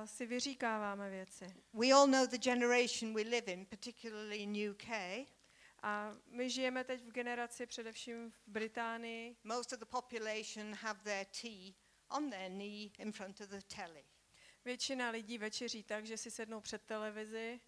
si 0.04 0.26
vyříkáváme 0.26 1.10
věci. 1.10 1.46
We 1.72 1.92
all 1.92 2.06
know 2.06 2.26
the 2.26 2.38
generation 2.38 3.14
we 3.14 3.22
live 3.22 3.52
in, 3.52 3.66
particularly 3.66 4.36
in 4.36 4.70
UK. 4.70 4.88
A 5.86 6.16
my 6.26 6.50
žijeme 6.50 6.84
teď 6.84 7.02
v 7.02 7.12
generaci 7.12 7.66
především 7.66 8.30
v 8.30 8.48
Británii. 8.48 9.36
Most 9.44 9.72
of 9.72 9.78
the 9.78 9.84
population 9.84 10.74
have 10.74 11.00
their 11.02 11.26
tea 11.40 11.72
on 12.08 12.30
their 12.30 12.50
knee 12.50 12.90
in 12.98 13.12
front 13.12 13.40
of 13.40 13.48
the 13.48 13.60
telly. 13.76 14.04
Většina 14.64 15.10
lidí 15.10 15.38
večeří 15.38 15.82
tak, 15.82 16.06
že 16.06 16.16
si 16.16 16.30
sednou 16.30 16.60
před 16.60 16.82
televizi 16.82 17.60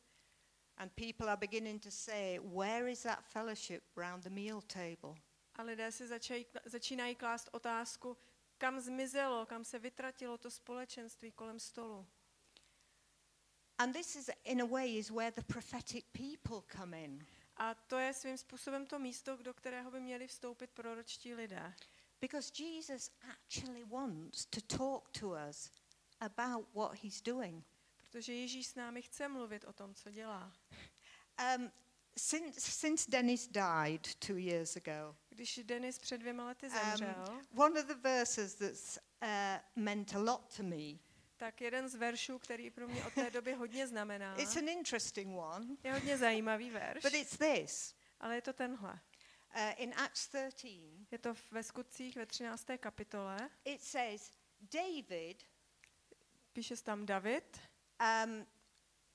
And 0.76 0.92
people 0.92 1.28
are 1.28 1.36
beginning 1.36 1.82
to 1.82 1.90
say, 1.90 2.38
where 2.38 2.90
is 2.90 3.02
that 3.02 3.24
fellowship 3.24 3.82
round 3.96 4.22
the 4.22 4.30
meal 4.30 4.60
table? 4.60 5.14
a 5.56 5.62
lidé 5.62 5.92
si 5.92 6.06
začají, 6.06 6.46
začínají 6.64 7.14
klást 7.14 7.48
otázku, 7.52 8.16
kam 8.58 8.80
zmizelo, 8.80 9.46
kam 9.46 9.64
se 9.64 9.78
vytratilo 9.78 10.38
to 10.38 10.50
společenství 10.50 11.32
kolem 11.32 11.60
stolu. 11.60 12.06
And 13.78 13.92
this 13.92 14.16
is, 14.16 14.30
in 14.44 14.62
a 14.62 14.66
way, 14.66 14.98
is 14.98 15.10
where 15.10 15.32
the 15.32 15.42
prophetic 15.42 16.04
people 16.12 16.62
come 16.78 17.04
in. 17.04 17.26
A 17.56 17.74
to 17.74 17.98
je 17.98 18.14
svým 18.14 18.38
způsobem 18.38 18.86
to 18.86 18.98
místo, 18.98 19.36
do 19.36 19.54
kterého 19.54 19.90
by 19.90 20.00
měli 20.00 20.26
vstoupit 20.26 20.70
proročtí 20.70 21.34
lidé. 21.34 21.74
Because 22.20 22.62
Jesus 22.62 23.10
actually 23.20 23.84
wants 23.84 24.46
to 24.46 24.60
talk 24.60 25.10
to 25.20 25.34
us 25.50 25.70
about 26.20 26.74
what 26.74 26.98
he's 27.02 27.22
doing. 27.22 27.64
Protože 27.96 28.34
Ježíš 28.34 28.66
s 28.66 28.74
námi 28.74 29.02
chce 29.02 29.28
mluvit 29.28 29.64
o 29.64 29.72
tom, 29.72 29.94
co 29.94 30.10
dělá. 30.10 30.52
Um, 31.56 31.72
since, 32.18 32.60
since 32.60 33.10
Dennis 33.10 33.48
died 33.48 34.14
two 34.14 34.36
years 34.36 34.76
ago, 34.76 35.16
Když 35.28 35.60
Denis 35.64 35.98
před 35.98 36.18
dvěma 36.18 36.44
lety 36.44 36.66
um, 36.66 36.72
zemřel, 36.72 37.40
one 37.56 37.80
of 37.80 37.86
the 37.86 37.94
verses 37.94 38.54
that's 38.54 38.98
uh, 39.22 39.82
meant 39.82 40.14
a 40.14 40.18
lot 40.18 40.56
to 40.56 40.62
me, 40.62 40.98
tak 41.36 41.60
jeden 41.60 41.88
z 41.88 41.94
veršů, 41.94 42.38
který 42.38 42.70
pro 42.70 42.88
mě 42.88 43.04
od 43.04 43.12
té 43.12 43.30
doby 43.30 43.52
hodně 43.54 43.86
znamená, 43.86 44.36
it's 44.36 44.56
an 44.56 44.68
interesting 44.68 45.38
one, 45.38 45.66
je 45.84 45.92
hodně 45.92 46.18
zajímavý 46.18 46.70
verš, 46.70 47.02
but 47.02 47.14
it's 47.14 47.38
this. 47.38 47.94
ale 48.20 48.34
je 48.34 48.42
to 48.42 48.52
tenhle. 48.52 48.92
Uh, 49.56 49.72
in 49.76 49.94
Acts 49.96 50.28
13, 50.28 51.12
Je 51.12 51.18
to 51.18 51.34
ve 51.50 51.62
skutcích 51.62 52.16
ve 52.16 52.26
13. 52.26 52.66
kapitole. 52.80 53.50
it 53.64 53.82
says, 53.82 54.32
David, 54.60 55.44
Píše 56.52 56.76
se 56.76 56.84
tam 56.84 57.06
David. 57.06 57.60
um, 58.24 58.46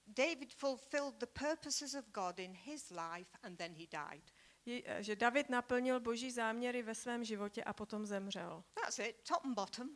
David 0.07 0.53
fulfilled 0.53 1.15
the 1.15 1.25
purposes 1.25 1.93
of 1.93 2.05
God 2.11 2.39
in 2.39 2.53
his 2.53 2.89
life 2.91 3.37
and 3.43 3.55
then 3.57 3.73
he 3.73 3.87
died. 3.87 4.31
Je, 4.65 4.81
eh, 4.85 5.03
že 5.03 5.15
David 5.15 5.49
naplnil 5.49 5.99
boží 5.99 6.31
záměry 6.31 6.81
ve 6.81 6.95
svém 6.95 7.23
životě 7.23 7.63
a 7.63 7.73
potom 7.73 8.05
zemřel. 8.05 8.63
That's 8.73 8.99
it, 8.99 9.21
top 9.27 9.45
and 9.45 9.53
bottom. 9.53 9.89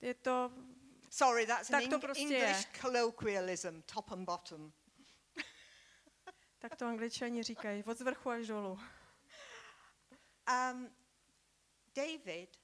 Je 0.00 0.14
to, 0.14 0.52
Sorry, 1.12 1.46
that's 1.46 1.68
Tak 1.68 1.88
to 1.90 1.98
prostě 1.98 2.22
English 2.22 2.66
je. 2.74 2.80
colloquialism, 2.80 3.82
top 3.82 4.10
and 4.12 4.24
bottom. 4.24 4.72
tak 6.58 6.76
to 6.76 6.86
angličani 6.86 7.42
říkají, 7.42 7.84
od 7.84 7.98
zvrchu 7.98 8.30
až 8.30 8.46
dolů. 8.46 8.78
Um, 10.72 10.90
David 11.94 12.56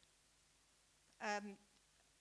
um, 1.41 1.59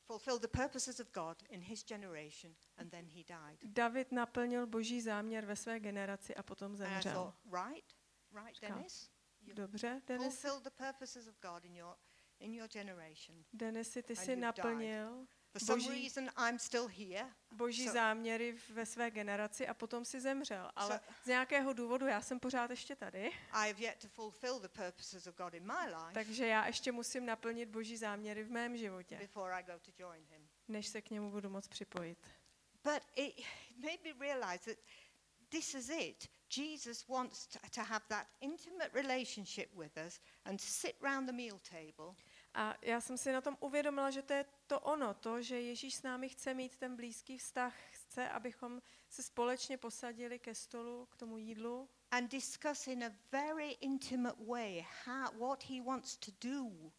fulfilled 0.01 0.41
the 0.41 0.47
purposes 0.47 0.99
of 0.99 1.11
God 1.11 1.43
in 1.49 1.61
his 1.61 1.85
generation 1.85 2.55
and 2.77 2.89
then 2.89 3.05
he 3.05 3.23
died. 3.23 3.59
David 3.63 4.11
naplnil 4.11 4.67
boží 4.67 5.01
záměr 5.01 5.45
ve 5.45 5.55
své 5.55 5.79
generaci 5.79 6.35
a 6.35 6.43
potom 6.43 6.71
And 6.71 6.75
I 6.75 6.77
zemřel. 6.77 7.13
thought, 7.13 7.65
right, 7.65 7.93
right, 8.43 8.61
Dennis? 8.61 9.09
Dobře, 9.53 10.01
Denis, 10.07 10.23
fulfilled 10.23 10.63
the 10.63 10.83
purposes 10.85 11.27
of 11.27 11.35
God 11.41 11.65
in 11.65 11.75
your, 11.75 11.95
in 12.39 12.53
your 12.53 12.67
generation. 12.67 13.45
Denisi, 13.53 14.03
ty 14.03 14.13
you've 14.13 14.35
naplnil 14.35 15.27
For 15.59 15.65
some 15.65 15.83
Boží- 15.83 16.01
reason, 16.03 16.29
I'm 16.49 16.59
still 16.59 16.87
here. 16.87 17.25
boží 17.51 17.85
So- 17.87 17.93
záměry 17.93 18.57
ve 18.69 18.85
své 18.85 19.11
generaci 19.11 19.67
a 19.67 19.73
potom 19.73 20.05
si 20.05 20.21
zemřel. 20.21 20.71
Ale 20.75 20.95
So- 20.95 21.13
z 21.23 21.27
nějakého 21.27 21.73
důvodu 21.73 22.07
já 22.07 22.21
jsem 22.21 22.39
pořád 22.39 22.69
ještě 22.69 22.95
tady, 22.95 23.31
I 23.51 23.67
have 23.71 23.81
yet 23.81 23.99
to 24.01 24.07
fulfill 24.07 24.59
the 24.59 24.67
purposes 24.67 25.27
of 25.27 25.35
God 25.35 25.53
in 25.53 25.65
my 25.65 25.85
life 25.87 26.13
takže 26.13 26.47
já 26.47 26.67
ještě 26.67 26.91
musím 26.91 27.25
naplnit 27.25 27.69
boží 27.69 27.97
záměry 27.97 28.43
v 28.43 28.51
mém 28.51 28.77
životě, 28.77 29.17
before 29.17 29.53
I 29.55 29.63
go 29.63 29.79
to 29.79 29.91
join 29.97 30.25
him. 30.29 30.49
než 30.67 30.87
se 30.87 31.01
k 31.01 31.09
němu 31.09 31.31
budu 31.31 31.49
moc 31.49 31.67
připojit. 31.67 32.17
But 32.83 33.03
it 33.15 33.45
made 33.77 33.97
me 34.03 34.13
realize 34.25 34.75
that 34.75 34.77
this 35.49 35.73
is 35.73 35.89
it. 35.89 36.29
Jesus 36.57 37.07
wants 37.07 37.47
to, 37.47 37.59
to 37.75 37.81
have 37.81 38.05
that 38.07 38.27
intimate 38.41 38.89
relationship 38.93 39.73
with 39.73 39.97
us 40.07 40.19
and 40.45 40.57
to 40.57 40.65
sit 40.65 40.95
round 41.01 41.25
the 41.29 41.33
meal 41.33 41.59
table 41.69 42.15
A 42.53 42.75
já 42.81 43.01
jsem 43.01 43.17
si 43.17 43.31
na 43.31 43.41
tom 43.41 43.57
uvědomila, 43.59 44.11
že 44.11 44.21
to 44.21 44.33
je 44.33 44.45
to 44.67 44.79
ono, 44.79 45.13
to, 45.13 45.41
že 45.41 45.61
Ježíš 45.61 45.95
s 45.95 46.03
námi 46.03 46.29
chce 46.29 46.53
mít 46.53 46.75
ten 46.75 46.95
blízký 46.95 47.37
vztah, 47.37 47.75
chce, 47.91 48.29
abychom 48.29 48.81
se 49.09 49.23
společně 49.23 49.77
posadili 49.77 50.39
ke 50.39 50.55
stolu, 50.55 51.05
k 51.05 51.15
tomu 51.15 51.37
jídlu 51.37 51.89
and 52.11 52.31
discuss 52.31 52.87
in 52.87 53.03
a 53.03 53.11
very 53.31 53.71
intimate 53.71 54.35
way 54.47 54.85
how, 55.05 55.39
what 55.39 55.63
he 55.63 55.81
wants 55.81 56.17
to 56.17 56.31
do 56.49 56.91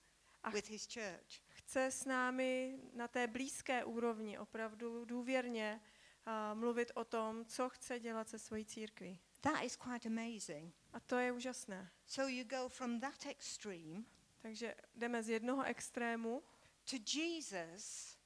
with 0.52 0.68
his 0.68 0.86
church. 0.86 1.40
chce 1.48 1.84
s 1.84 2.04
námi 2.04 2.78
na 2.92 3.08
té 3.08 3.26
blízké 3.26 3.84
úrovni 3.84 4.38
opravdu 4.38 5.04
důvěrně 5.04 5.80
a, 6.26 6.54
mluvit 6.54 6.92
o 6.94 7.04
tom, 7.04 7.44
co 7.44 7.68
chce 7.68 8.00
dělat 8.00 8.28
se 8.28 8.38
svojí 8.38 8.64
církví. 8.64 9.18
That 9.40 9.62
is 9.62 9.76
quite 9.76 10.08
amazing. 10.08 10.74
A 10.92 11.00
to 11.00 11.16
je 11.16 11.32
úžasné. 11.32 11.90
So 12.06 12.32
you 12.32 12.44
go 12.44 12.68
from 12.68 13.00
that 13.00 13.26
extreme 13.26 14.04
Takže 14.38 14.74
jdeme 14.94 15.22
z 15.22 15.28
jednoho 15.28 15.64
extrému 15.64 16.42
to 16.90 16.96
Jesus 16.96 18.16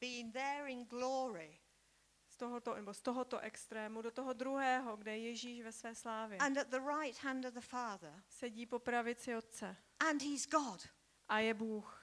being 0.00 0.32
there 0.32 0.70
in 0.70 0.84
glory 0.84 1.58
z 2.28 2.36
tohoto, 2.36 2.74
nebo 2.74 2.94
z 2.94 3.00
tohoto 3.02 3.38
extrému 3.38 4.02
do 4.02 4.10
toho 4.10 4.32
druhého, 4.32 4.96
kde 4.96 5.18
je 5.18 5.28
Ježíš 5.28 5.62
ve 5.62 5.72
své 5.72 5.94
slávě. 5.94 6.38
and 6.38 6.58
at 6.58 6.68
the 6.68 6.80
right 6.80 7.22
hand 7.22 7.44
of 7.44 7.54
the 7.54 7.60
Father, 7.60 8.22
Sedí 8.28 8.66
po 8.66 8.78
pravici 8.78 9.36
Otce 9.36 9.76
and 10.00 10.22
he's 10.22 10.46
God. 10.46 10.88
a 11.28 11.38
je 11.38 11.54
Bůh. 11.54 12.02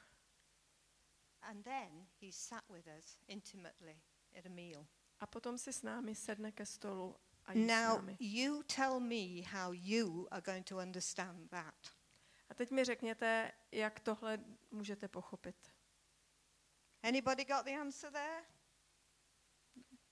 And 1.41 1.63
then 1.63 2.07
he's 2.21 2.35
sat 2.37 2.63
with 2.69 2.87
us 2.97 3.17
intimately 3.27 4.01
at 4.39 4.45
a 4.45 4.49
meal. 4.49 4.87
A 5.19 5.27
potom 5.27 5.57
si 5.57 5.73
s 5.73 5.81
námi 5.83 6.15
sedne 6.15 6.51
ke 6.51 6.65
stolu 6.65 7.15
a 7.45 7.53
jí 7.53 7.63
s 7.65 7.67
Now, 7.67 7.97
námi. 7.97 8.17
you 8.19 8.63
tell 8.63 8.99
me 8.99 9.41
how 9.43 9.71
you 9.71 10.27
are 10.31 10.41
going 10.41 10.63
to 10.65 10.77
understand 10.77 11.49
that. 11.49 11.75
A 12.49 12.53
teď 12.53 12.71
mi 12.71 12.83
řekněte, 12.83 13.51
jak 13.71 13.99
tohle 13.99 14.39
můžete 14.71 15.07
pochopit. 15.07 15.72
Anybody 17.03 17.45
got 17.45 17.65
the 17.65 17.75
answer 17.79 18.11
there? 18.11 18.45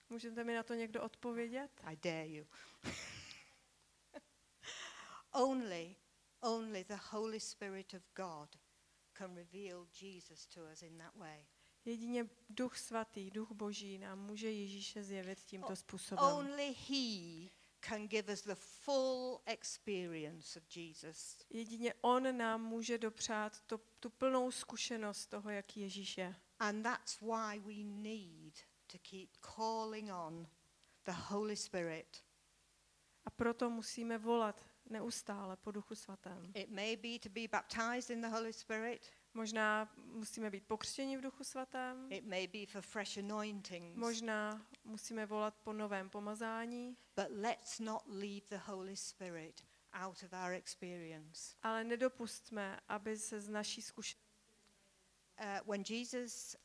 Můžete 0.10 0.44
mi 0.44 0.56
na 0.56 0.64
to 0.64 0.74
někdo 0.74 1.04
odpovědět? 1.04 1.82
I 1.84 1.96
dare 1.96 2.28
you. 2.28 2.46
only, 5.32 5.96
only 6.42 6.84
the 6.84 7.00
Holy 7.10 7.40
Spirit 7.40 7.94
of 7.94 8.02
God 8.16 8.60
can 9.18 9.36
reveal 9.36 9.88
Jesus 10.02 10.46
to 10.48 10.62
us 10.74 10.82
in 10.82 10.98
that 10.98 11.16
way. 11.16 11.46
Jedině 11.86 12.30
Duch 12.50 12.78
Svatý, 12.78 13.32
Duch 13.32 13.52
Boží 13.52 13.98
nám 13.98 14.20
může 14.20 14.52
Ježíše 14.52 15.04
zjevit 15.04 15.40
tímto 15.40 15.76
způsobem. 15.76 16.26
Only 16.26 16.76
He 16.90 17.50
can 17.82 18.08
give 18.08 18.34
us 18.34 18.44
the 18.44 18.56
full 18.56 19.42
experience 19.46 20.60
of 20.60 20.78
Jesus. 20.78 21.46
Jedině 21.50 21.94
On 22.02 22.38
nám 22.38 22.62
může 22.62 22.98
dopřát 22.98 23.60
to, 23.60 23.78
tu 24.00 24.10
plnou 24.10 24.52
zkušenost 24.52 25.26
toho, 25.26 25.50
jak 25.50 25.78
Ježíš 25.78 26.18
je. 26.18 26.36
And 26.62 26.84
that's 26.86 27.18
why 27.22 27.60
we 27.66 27.84
need 27.84 28.54
to 28.88 28.98
keep 28.98 29.30
calling 29.42 30.12
on 30.12 30.48
the 31.06 31.12
Holy 31.30 31.56
Spirit. 31.56 32.24
A 33.26 33.30
proto 33.30 33.70
musíme 33.70 34.18
volat 34.18 34.66
neustále 34.90 35.58
po 35.58 35.72
Duchu 35.72 35.96
Svatém. 35.96 36.52
It 36.56 36.70
may 36.70 36.96
be 36.96 37.20
to 37.20 37.30
be 37.30 37.48
baptized 37.48 38.10
in 38.10 38.22
the 38.22 38.28
Holy 38.30 38.54
Spirit, 38.54 39.10
Možná 39.34 39.90
musíme 39.96 40.50
být 40.50 40.68
pokřtěni 40.68 41.18
v 41.18 41.22
Duchu 41.22 41.44
Svatém, 41.44 42.12
it 42.12 42.26
may 42.26 42.48
be 42.48 42.66
for 42.66 42.82
fresh 42.82 43.18
anointings. 43.18 43.98
možná 43.98 44.66
musíme 44.84 45.26
volat 45.26 45.56
po 45.64 45.74
novém 45.74 46.10
pomazání, 46.10 46.98
But 47.16 47.28
let's 47.30 47.80
not 47.80 48.02
leave 48.08 48.42
the 48.50 48.58
Holy 48.58 48.96
Spirit 48.98 49.62
out 49.94 50.24
of 50.24 50.34
our 50.34 50.52
experience. 50.52 51.56
ale 51.64 51.84
nedopustme, 51.84 52.80
aby 52.88 53.18
se 53.18 53.42
z 53.42 53.50
naší 53.50 53.82
zkušenosti 53.82 54.31
Uh, 55.40 55.60
when 55.66 55.84
Jesus 55.84 56.56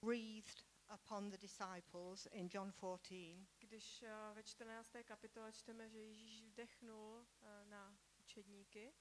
breathed 0.00 0.64
upon 0.90 1.30
the 1.30 1.38
disciples 1.38 2.26
in 2.32 2.48
John 2.48 2.72
14, 2.72 3.46
Když 3.60 4.02
eh, 4.02 4.34
ve 4.34 4.42
14. 4.42 5.02
kapitole 5.04 5.52
čteme, 5.52 5.88
že 5.88 5.98
Ježíš 5.98 6.42
vdechnul 6.42 7.26
eh, 7.42 7.64
na 7.64 7.96
učedníky, 8.20 8.94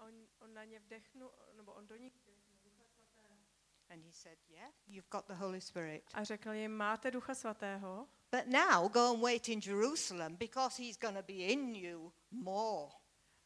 on, 0.00 0.28
on 0.38 0.54
na 0.54 0.64
ně 0.64 0.80
vdechnul, 0.80 1.30
nebo 1.56 1.72
on 1.72 1.86
do 1.86 1.96
nich 1.96 2.28
and 3.90 4.02
he 4.04 4.12
said, 4.12 4.36
Yeah, 4.48 4.70
you've 4.86 5.08
got 5.10 5.26
the 5.28 5.34
Holy 5.34 5.60
Spirit. 5.60 6.02
a 6.14 6.24
řekl 6.24 6.52
jim, 6.52 6.72
máte 6.76 7.10
Ducha 7.10 7.34
Svatého, 7.34 8.06
But 8.30 8.46
now 8.46 8.88
go 8.88 9.10
and 9.14 9.22
wait 9.22 9.48
in 9.48 9.60
Jerusalem 9.60 10.36
because 10.36 10.82
he's 10.82 10.98
going 10.98 11.16
to 11.16 11.22
be 11.22 11.52
in 11.52 11.74
you 11.74 12.12
more. 12.30 12.90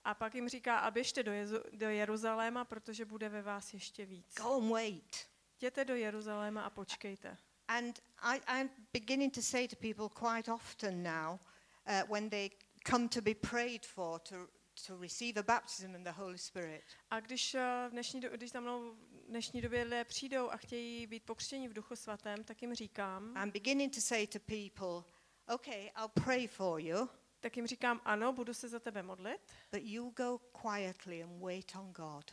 A 0.04 0.14
pak 0.14 0.34
jim 0.34 0.48
říká, 0.48 0.78
a 0.78 0.90
běžte 0.90 1.22
do, 1.22 1.32
Jezu, 1.32 1.58
do 1.72 1.88
Jeruzaléma, 1.90 2.64
protože 2.64 3.04
bude 3.04 3.28
ve 3.28 3.42
vás 3.42 3.74
ještě 3.74 4.06
víc. 4.06 4.34
Go 4.34 4.54
and 4.54 4.70
wait. 4.70 5.16
Jděte 5.58 5.84
do 5.84 5.94
Jeruzaléma 5.94 6.62
a 6.62 6.70
počkejte. 6.70 7.36
And 7.68 8.00
I, 8.18 8.40
I'm 8.60 8.70
beginning 8.92 9.34
to 9.34 9.42
say 9.42 9.68
to 9.68 9.76
people 9.76 10.08
quite 10.08 10.52
often 10.52 11.02
now, 11.02 11.38
uh, 11.86 12.12
when 12.12 12.30
they 12.30 12.50
come 12.90 13.08
to 13.08 13.20
be 13.20 13.34
prayed 13.34 13.86
for 13.86 14.18
to, 14.20 14.48
to 14.86 14.96
receive 14.98 15.40
a 15.40 15.42
baptism 15.42 15.94
in 15.94 16.04
the 16.04 16.10
Holy 16.10 16.38
Spirit, 16.38 16.84
A 17.10 17.20
když, 17.20 17.54
eh, 17.54 17.86
v 17.88 17.90
dnešní, 17.90 18.20
do- 18.20 18.30
když 18.30 18.50
za 18.50 18.60
mnou 18.60 18.90
v 18.92 18.96
dnešní 19.28 19.60
době 19.60 19.82
lidé 19.82 20.04
přijdou 20.04 20.50
a 20.50 20.56
chtějí 20.56 21.06
být 21.06 21.22
pokřtěni 21.24 21.68
v 21.68 21.72
Duchu 21.72 21.96
Svatém, 21.96 22.44
tak 22.44 22.62
jim 22.62 22.74
říkám, 22.74 23.36
I'm 23.42 23.50
beginning 23.50 23.94
to 23.94 24.00
say 24.00 24.26
to 24.26 24.38
people, 24.40 25.10
okay, 25.54 25.90
I'll 25.96 26.08
pray 26.24 26.46
for 26.46 26.80
you, 26.80 27.08
tak 27.42 27.56
jim 27.56 27.66
říkám, 27.66 28.00
ano, 28.04 28.32
budu 28.32 28.54
se 28.54 28.68
za 28.68 28.80
tebe 28.80 29.02
modlit, 29.02 29.40
but 29.72 29.82
you 29.84 30.10
go 30.10 30.38
quietly 30.62 31.22
and 31.22 31.40
wait 31.42 31.72
on 31.76 31.92
God, 31.92 32.30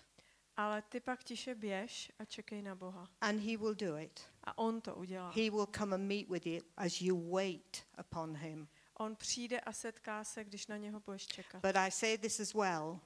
ale 0.57 0.81
ty 0.81 0.99
pak 0.99 1.23
tiše 1.23 1.55
běž 1.55 2.11
a 2.19 2.25
čekej 2.25 2.61
na 2.61 2.75
Boha. 2.75 3.09
and 3.21 3.39
He 3.39 3.57
will 3.57 3.75
do 3.75 3.97
it. 3.97 4.21
A 4.43 4.57
on 4.57 4.81
to 4.81 4.95
udělá. 4.95 5.29
He 5.29 5.49
will 5.49 5.67
come 5.77 5.95
and 5.95 6.07
meet 6.07 6.29
with 6.29 6.45
you 6.45 6.61
as 6.77 7.01
you 7.01 7.31
wait 7.35 7.83
upon 7.99 8.37
Him. 8.37 8.67
On 8.93 9.15
přijde 9.15 9.59
a 9.59 9.73
setká 9.73 10.23
se, 10.23 10.43
když 10.43 10.67
na 10.67 10.77
něho 10.77 10.99
budeš 10.99 11.27
čekat. 11.27 11.61
But 11.61 11.75
I 11.75 11.91
say 11.91 12.17
this 12.17 12.39
as 12.39 12.53
well 12.53 12.99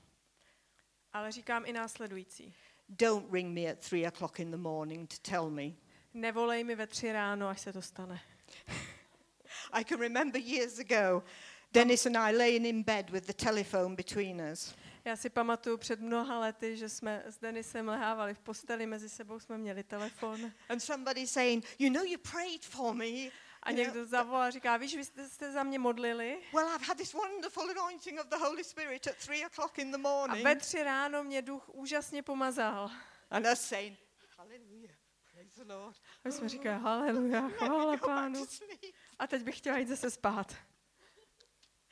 Ale 1.13 1.31
říkám 1.31 1.65
i 1.65 1.73
následující. 1.73 2.53
don't 2.89 3.33
ring 3.33 3.59
me 3.59 3.71
at 3.71 3.79
three 3.89 4.07
o'clock 4.07 4.39
in 4.39 4.51
the 4.51 4.57
morning 4.57 5.09
to 5.09 5.31
tell 5.31 5.49
me. 5.49 5.63
Nevolej 6.13 6.63
mi 6.63 6.75
ve 6.75 6.87
tři 6.87 7.11
ráno, 7.11 7.47
až 7.47 7.61
se 7.61 7.73
to 7.73 7.81
stane. 7.81 8.21
I 9.71 9.83
can 9.85 9.99
remember 9.99 10.41
years 10.41 10.79
ago, 10.79 11.23
Dennis 11.73 12.05
and 12.05 12.17
I 12.17 12.31
laying 12.37 12.65
in 12.65 12.83
bed 12.83 13.09
with 13.09 13.25
the 13.25 13.33
telephone 13.33 13.95
between 13.95 14.41
us. 14.51 14.75
Já 15.05 15.15
si 15.15 15.29
pamatuju 15.29 15.77
před 15.77 15.99
mnoha 15.99 16.39
lety, 16.39 16.77
že 16.77 16.89
jsme 16.89 17.23
s 17.25 17.37
Denisem 17.37 17.87
lehávali 17.87 18.33
v 18.33 18.39
posteli, 18.39 18.85
mezi 18.85 19.09
sebou 19.09 19.39
jsme 19.39 19.57
měli 19.57 19.83
telefon 19.83 20.51
And 20.69 20.79
somebody 20.79 21.27
saying, 21.27 21.65
You 21.79 21.89
know, 21.93 22.05
you 22.05 22.17
prayed 22.31 22.65
for 22.65 22.93
me. 22.95 23.05
a 23.63 23.71
někdo 23.71 24.05
zavolal 24.05 24.41
a 24.41 24.49
říká, 24.49 24.77
víš, 24.77 24.95
vy 24.95 25.05
jste, 25.05 25.29
jste 25.29 25.51
za 25.51 25.63
mě 25.63 25.79
modlili 25.79 26.37
well, 26.53 26.67
I've 26.75 26.85
had 26.85 26.97
this 26.97 27.13
wonderful 27.13 27.69
anointing 27.69 28.19
of 28.19 28.27
the 28.27 28.35
Holy 28.37 28.63
Spirit 28.63 29.07
at 29.07 29.15
three 29.25 29.45
o'clock 29.45 29.77
in 29.79 29.91
the 29.91 29.95
a 29.95 30.01
morning. 30.01 30.43
ve 30.43 30.55
tři 30.55 30.83
ráno 30.83 31.23
mě 31.23 31.41
duch 31.41 31.69
úžasně 31.69 32.23
pomazal. 32.23 32.91
And 33.31 33.45
us 33.53 33.61
saying, 33.61 33.97
Hallelujah, 34.37 34.95
praise 35.31 35.63
the 35.65 35.73
Lord. 35.73 35.97
A 35.97 36.19
my 36.23 36.31
jsme 36.31 36.49
říkali, 36.49 36.79
haleluja, 36.79 37.49
chvála 37.57 37.97
pánu. 37.97 38.45
A 39.19 39.27
teď 39.27 39.43
bych 39.43 39.57
chtěla 39.57 39.77
jít 39.77 39.87
zase 39.87 40.11
spát. 40.11 40.55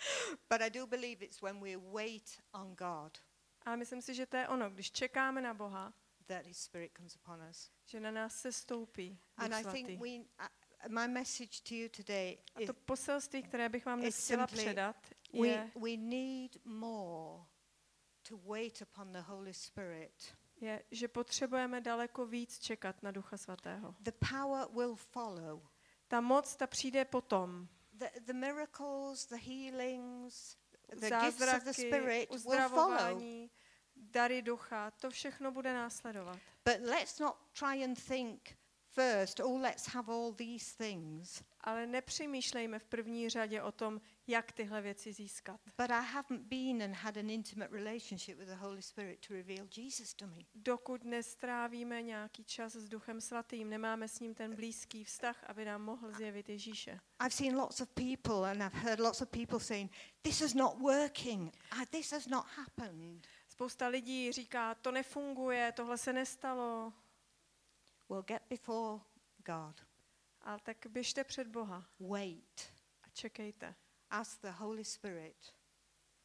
But 0.49 0.61
I 0.61 0.69
do 0.69 0.87
believe 0.87 1.25
it's 1.25 1.41
when 1.41 1.59
we 1.61 1.77
wait 1.77 2.39
on 2.53 2.75
God 2.75 3.17
Ale 3.65 3.77
myslím 3.77 4.01
si, 4.01 4.13
že 4.13 4.25
to 4.25 4.37
je 4.37 4.47
ono, 4.47 4.69
když 4.69 4.91
čekáme 4.91 5.41
na 5.41 5.53
Boha, 5.53 5.93
that 6.25 6.45
His 6.45 6.57
Spirit 6.63 6.91
comes 6.97 7.15
upon 7.15 7.41
us. 7.49 7.71
že 7.85 7.99
na 7.99 8.11
nás 8.11 8.35
se 8.41 8.51
stoupí 8.51 9.19
And 9.37 9.53
I 9.53 9.61
Svatý. 9.63 9.83
think 9.83 10.01
we, 10.01 10.09
uh, 10.09 10.47
my 10.89 11.07
message 11.07 11.61
to 11.69 11.75
you 11.75 11.89
today 11.89 12.37
A 12.55 12.59
is 12.61 12.67
to 12.67 12.73
poselství, 12.73 13.43
které 13.43 13.69
bych 13.69 13.85
vám 13.85 13.99
dnes 13.99 14.23
chtěla 14.25 14.47
simply 14.47 14.63
předat, 14.65 14.95
we, 15.41 15.47
je, 15.47 15.71
we 15.81 15.97
need 15.97 16.65
more 16.65 17.43
to 18.29 18.37
wait 18.37 18.81
upon 18.81 19.11
the 19.11 19.19
Holy 19.19 19.53
Spirit. 19.53 20.35
je, 20.61 20.83
že 20.91 21.07
potřebujeme 21.07 21.81
daleko 21.81 22.25
víc 22.25 22.59
čekat 22.59 23.03
na 23.03 23.11
Ducha 23.11 23.37
Svatého. 23.37 23.95
The 23.99 24.11
power 24.31 24.67
will 24.75 24.95
follow. 24.95 25.67
Ta 26.07 26.21
moc, 26.21 26.55
ta 26.55 26.67
přijde 26.67 27.05
potom. 27.05 27.67
The, 28.01 28.09
the 28.25 28.33
miracles, 28.33 29.25
the 29.25 29.37
healings, 29.37 30.57
the 30.89 31.09
gifts 31.09 31.41
of 31.41 31.63
the 31.63 31.71
Zázraky, 31.71 31.87
Spirit 31.87 32.29
will 32.45 32.69
follow. 32.69 33.21
dary 33.95 34.41
ducha, 34.41 34.91
to 34.99 35.09
všechno 35.09 35.51
bude 35.51 35.73
následovat. 35.73 36.39
But 36.65 36.81
let's 36.81 37.19
not 37.19 37.35
try 37.53 37.83
and 37.83 37.95
think 38.07 38.57
first, 38.95 39.39
oh, 39.39 39.61
let's 39.61 39.87
have 39.87 40.09
all 40.09 40.33
these 40.33 40.75
things. 40.77 41.43
Ale 41.61 41.87
nepřemýšlejme 41.87 42.79
v 42.79 42.85
první 42.85 43.29
řadě 43.29 43.61
o 43.61 43.71
tom, 43.71 44.01
jak 44.31 44.51
tyhle 44.51 44.81
věci 44.81 45.13
získat. 45.13 45.61
But 45.77 45.91
I 45.91 46.03
haven't 46.03 46.41
been 46.41 46.83
and 46.83 46.95
had 46.95 47.17
an 47.17 47.29
intimate 47.29 47.71
relationship 47.71 48.37
with 48.37 48.47
the 48.47 48.55
Holy 48.55 48.81
Spirit 48.81 49.27
to 49.27 49.33
reveal 49.33 49.67
Jesus 49.77 50.13
to 50.13 50.27
me. 50.27 50.41
Dokud 50.55 51.03
nestrávíme 51.03 52.01
nějaký 52.01 52.43
čas 52.43 52.73
s 52.75 52.89
Duchem 52.89 53.21
Svatým, 53.21 53.69
nemáme 53.69 54.07
s 54.07 54.19
ním 54.19 54.33
ten 54.33 54.55
blízký 54.55 55.03
vztah, 55.03 55.43
aby 55.47 55.65
nám 55.65 55.81
mohl 55.81 56.11
zjevit 56.11 56.49
Ježíše. 56.49 56.99
I've 57.25 57.35
seen 57.35 57.55
lots 57.55 57.81
of 57.81 57.89
people 57.89 58.51
and 58.51 58.61
I've 58.61 58.77
heard 58.77 58.99
lots 58.99 59.21
of 59.21 59.29
people 59.29 59.59
saying, 59.59 59.91
this 60.21 60.41
is 60.41 60.53
not 60.53 60.79
working. 60.79 61.55
Uh, 61.71 61.85
this 61.91 62.11
has 62.11 62.27
not 62.27 62.45
happened. 62.45 63.27
Spousta 63.47 63.87
lidí 63.87 64.31
říká, 64.31 64.75
to 64.75 64.91
nefunguje, 64.91 65.71
tohle 65.71 65.97
se 65.97 66.13
nestalo. 66.13 66.93
Well, 68.09 68.23
get 68.23 68.41
before 68.49 69.01
God. 69.45 69.81
Ale 70.41 70.59
tak 70.63 70.77
běžte 70.89 71.23
před 71.23 71.47
Boha 71.47 71.85
Wait. 71.99 72.73
a 73.03 73.09
čekejte. 73.13 73.75
Ask 74.11 74.41
the 74.41 74.51
Holy 74.51 74.83
Spirit 74.85 75.53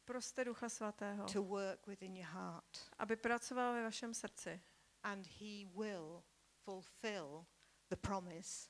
Proste 0.05 0.45
Ducha 0.45 0.69
Svatého, 0.69 1.25
to 1.33 1.41
work 1.43 1.87
within 1.87 2.15
your 2.15 2.27
heart. 2.29 2.77
aby 2.99 3.15
pracoval 3.15 3.73
ve 3.73 3.83
vašem 3.83 4.13
srdci. 4.13 4.61
And 5.03 5.27
He 5.27 5.65
will 5.75 6.23
fulfill 6.63 7.45
the 7.89 7.95
promise. 7.95 8.69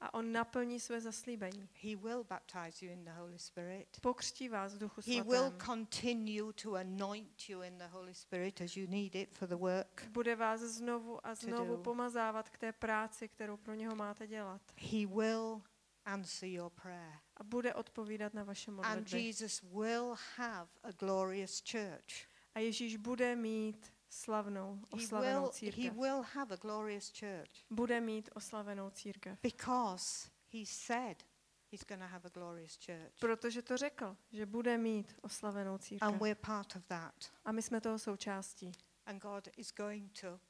a 0.00 0.14
on 0.14 0.32
naplní 0.32 0.80
své 0.80 1.00
zaslíbení. 1.00 1.68
He 1.82 1.96
will 1.96 2.24
baptize 2.24 2.86
you 2.86 2.92
in 2.92 3.04
the 3.04 3.10
Holy 3.10 3.38
Spirit. 3.38 4.00
Pokřtí 4.00 4.48
vás 4.48 4.74
v 4.74 4.78
duchu 4.78 5.00
He 5.06 5.22
will 5.22 5.50
svatém. 5.50 5.58
continue 5.66 6.52
to 6.52 6.74
anoint 6.74 7.48
you 7.48 7.62
in 7.62 7.78
the 7.78 7.86
Holy 7.86 8.14
Spirit 8.14 8.60
as 8.60 8.76
you 8.76 8.86
need 8.90 9.14
it 9.14 9.32
for 9.38 9.48
the 9.48 9.54
work. 9.56 10.06
Bude 10.08 10.36
vás 10.36 10.60
znovu 10.60 11.26
a 11.26 11.34
znovu 11.34 11.76
do. 11.76 11.82
pomazávat 11.82 12.48
k 12.50 12.58
té 12.58 12.72
práci, 12.72 13.28
kterou 13.28 13.56
pro 13.56 13.74
něho 13.74 13.94
máte 13.96 14.26
dělat. 14.26 14.62
He 14.76 15.06
will 15.06 15.62
answer 16.04 16.48
your 16.48 16.70
prayer. 16.70 17.23
A 17.36 17.42
bude 17.44 17.74
odpovídat 17.74 18.34
na 18.34 18.44
vaše 18.44 18.70
And 18.70 18.76
modlitby. 18.76 19.22
Jesus 19.22 19.62
will 19.62 20.14
have 20.36 20.68
a 20.82 20.92
glorious 20.92 21.62
church. 21.70 22.28
A 22.54 22.58
Ježíš 22.58 22.96
bude 22.96 23.36
mít 23.36 23.92
slavnou, 24.10 24.80
oslavenou 24.90 25.40
will, 25.42 25.50
he 25.50 25.52
církev. 25.52 25.92
will 25.94 26.22
have 26.22 26.54
a 26.54 26.56
glorious 26.56 27.12
church 27.12 27.50
Bude 27.70 28.00
mít 28.00 28.30
oslavenou 28.34 28.90
církev. 28.90 29.38
because 29.42 30.28
he 30.52 30.66
said 30.66 31.24
he's 31.72 31.84
going 31.84 32.00
to 32.02 32.08
have 32.08 32.24
a 32.26 32.28
glorious 32.28 32.78
church. 32.86 33.12
Protože 33.20 33.62
to 33.62 33.76
řekl, 33.76 34.16
že 34.32 34.46
bude 34.46 34.78
mít 34.78 35.16
oslavenou 35.22 35.72
And 35.72 35.82
církev. 35.82 36.20
we're 36.20 36.34
part 36.34 36.76
of 36.76 36.86
that. 36.86 37.14
A 37.44 37.52
my 37.52 37.62
jsme 37.62 37.80
toho 37.80 37.98
součástí. 37.98 38.72
And 39.06 39.22
God 39.22 39.48
is 39.56 39.72
going 39.72 40.12
to 40.20 40.40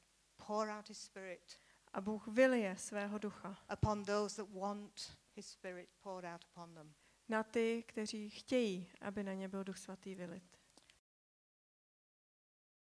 pour 0.47 0.69
out 0.71 0.89
his 0.89 0.99
spirit 0.99 1.57
A 1.93 2.01
Bůh 2.01 2.27
vylije 2.29 2.77
svého 2.77 3.19
ducha 3.19 3.59
upon 3.73 4.05
those 4.05 4.37
that 4.43 4.51
want 4.55 5.17
na 7.29 7.43
ty, 7.43 7.85
kteří 7.89 8.31
chtějí, 8.31 8.91
aby 9.01 9.25
na 9.25 9.35
ně 9.35 9.49
byl 9.49 9.65
duch 9.65 9.79
svatý 9.79 10.15
vylit. 10.15 10.64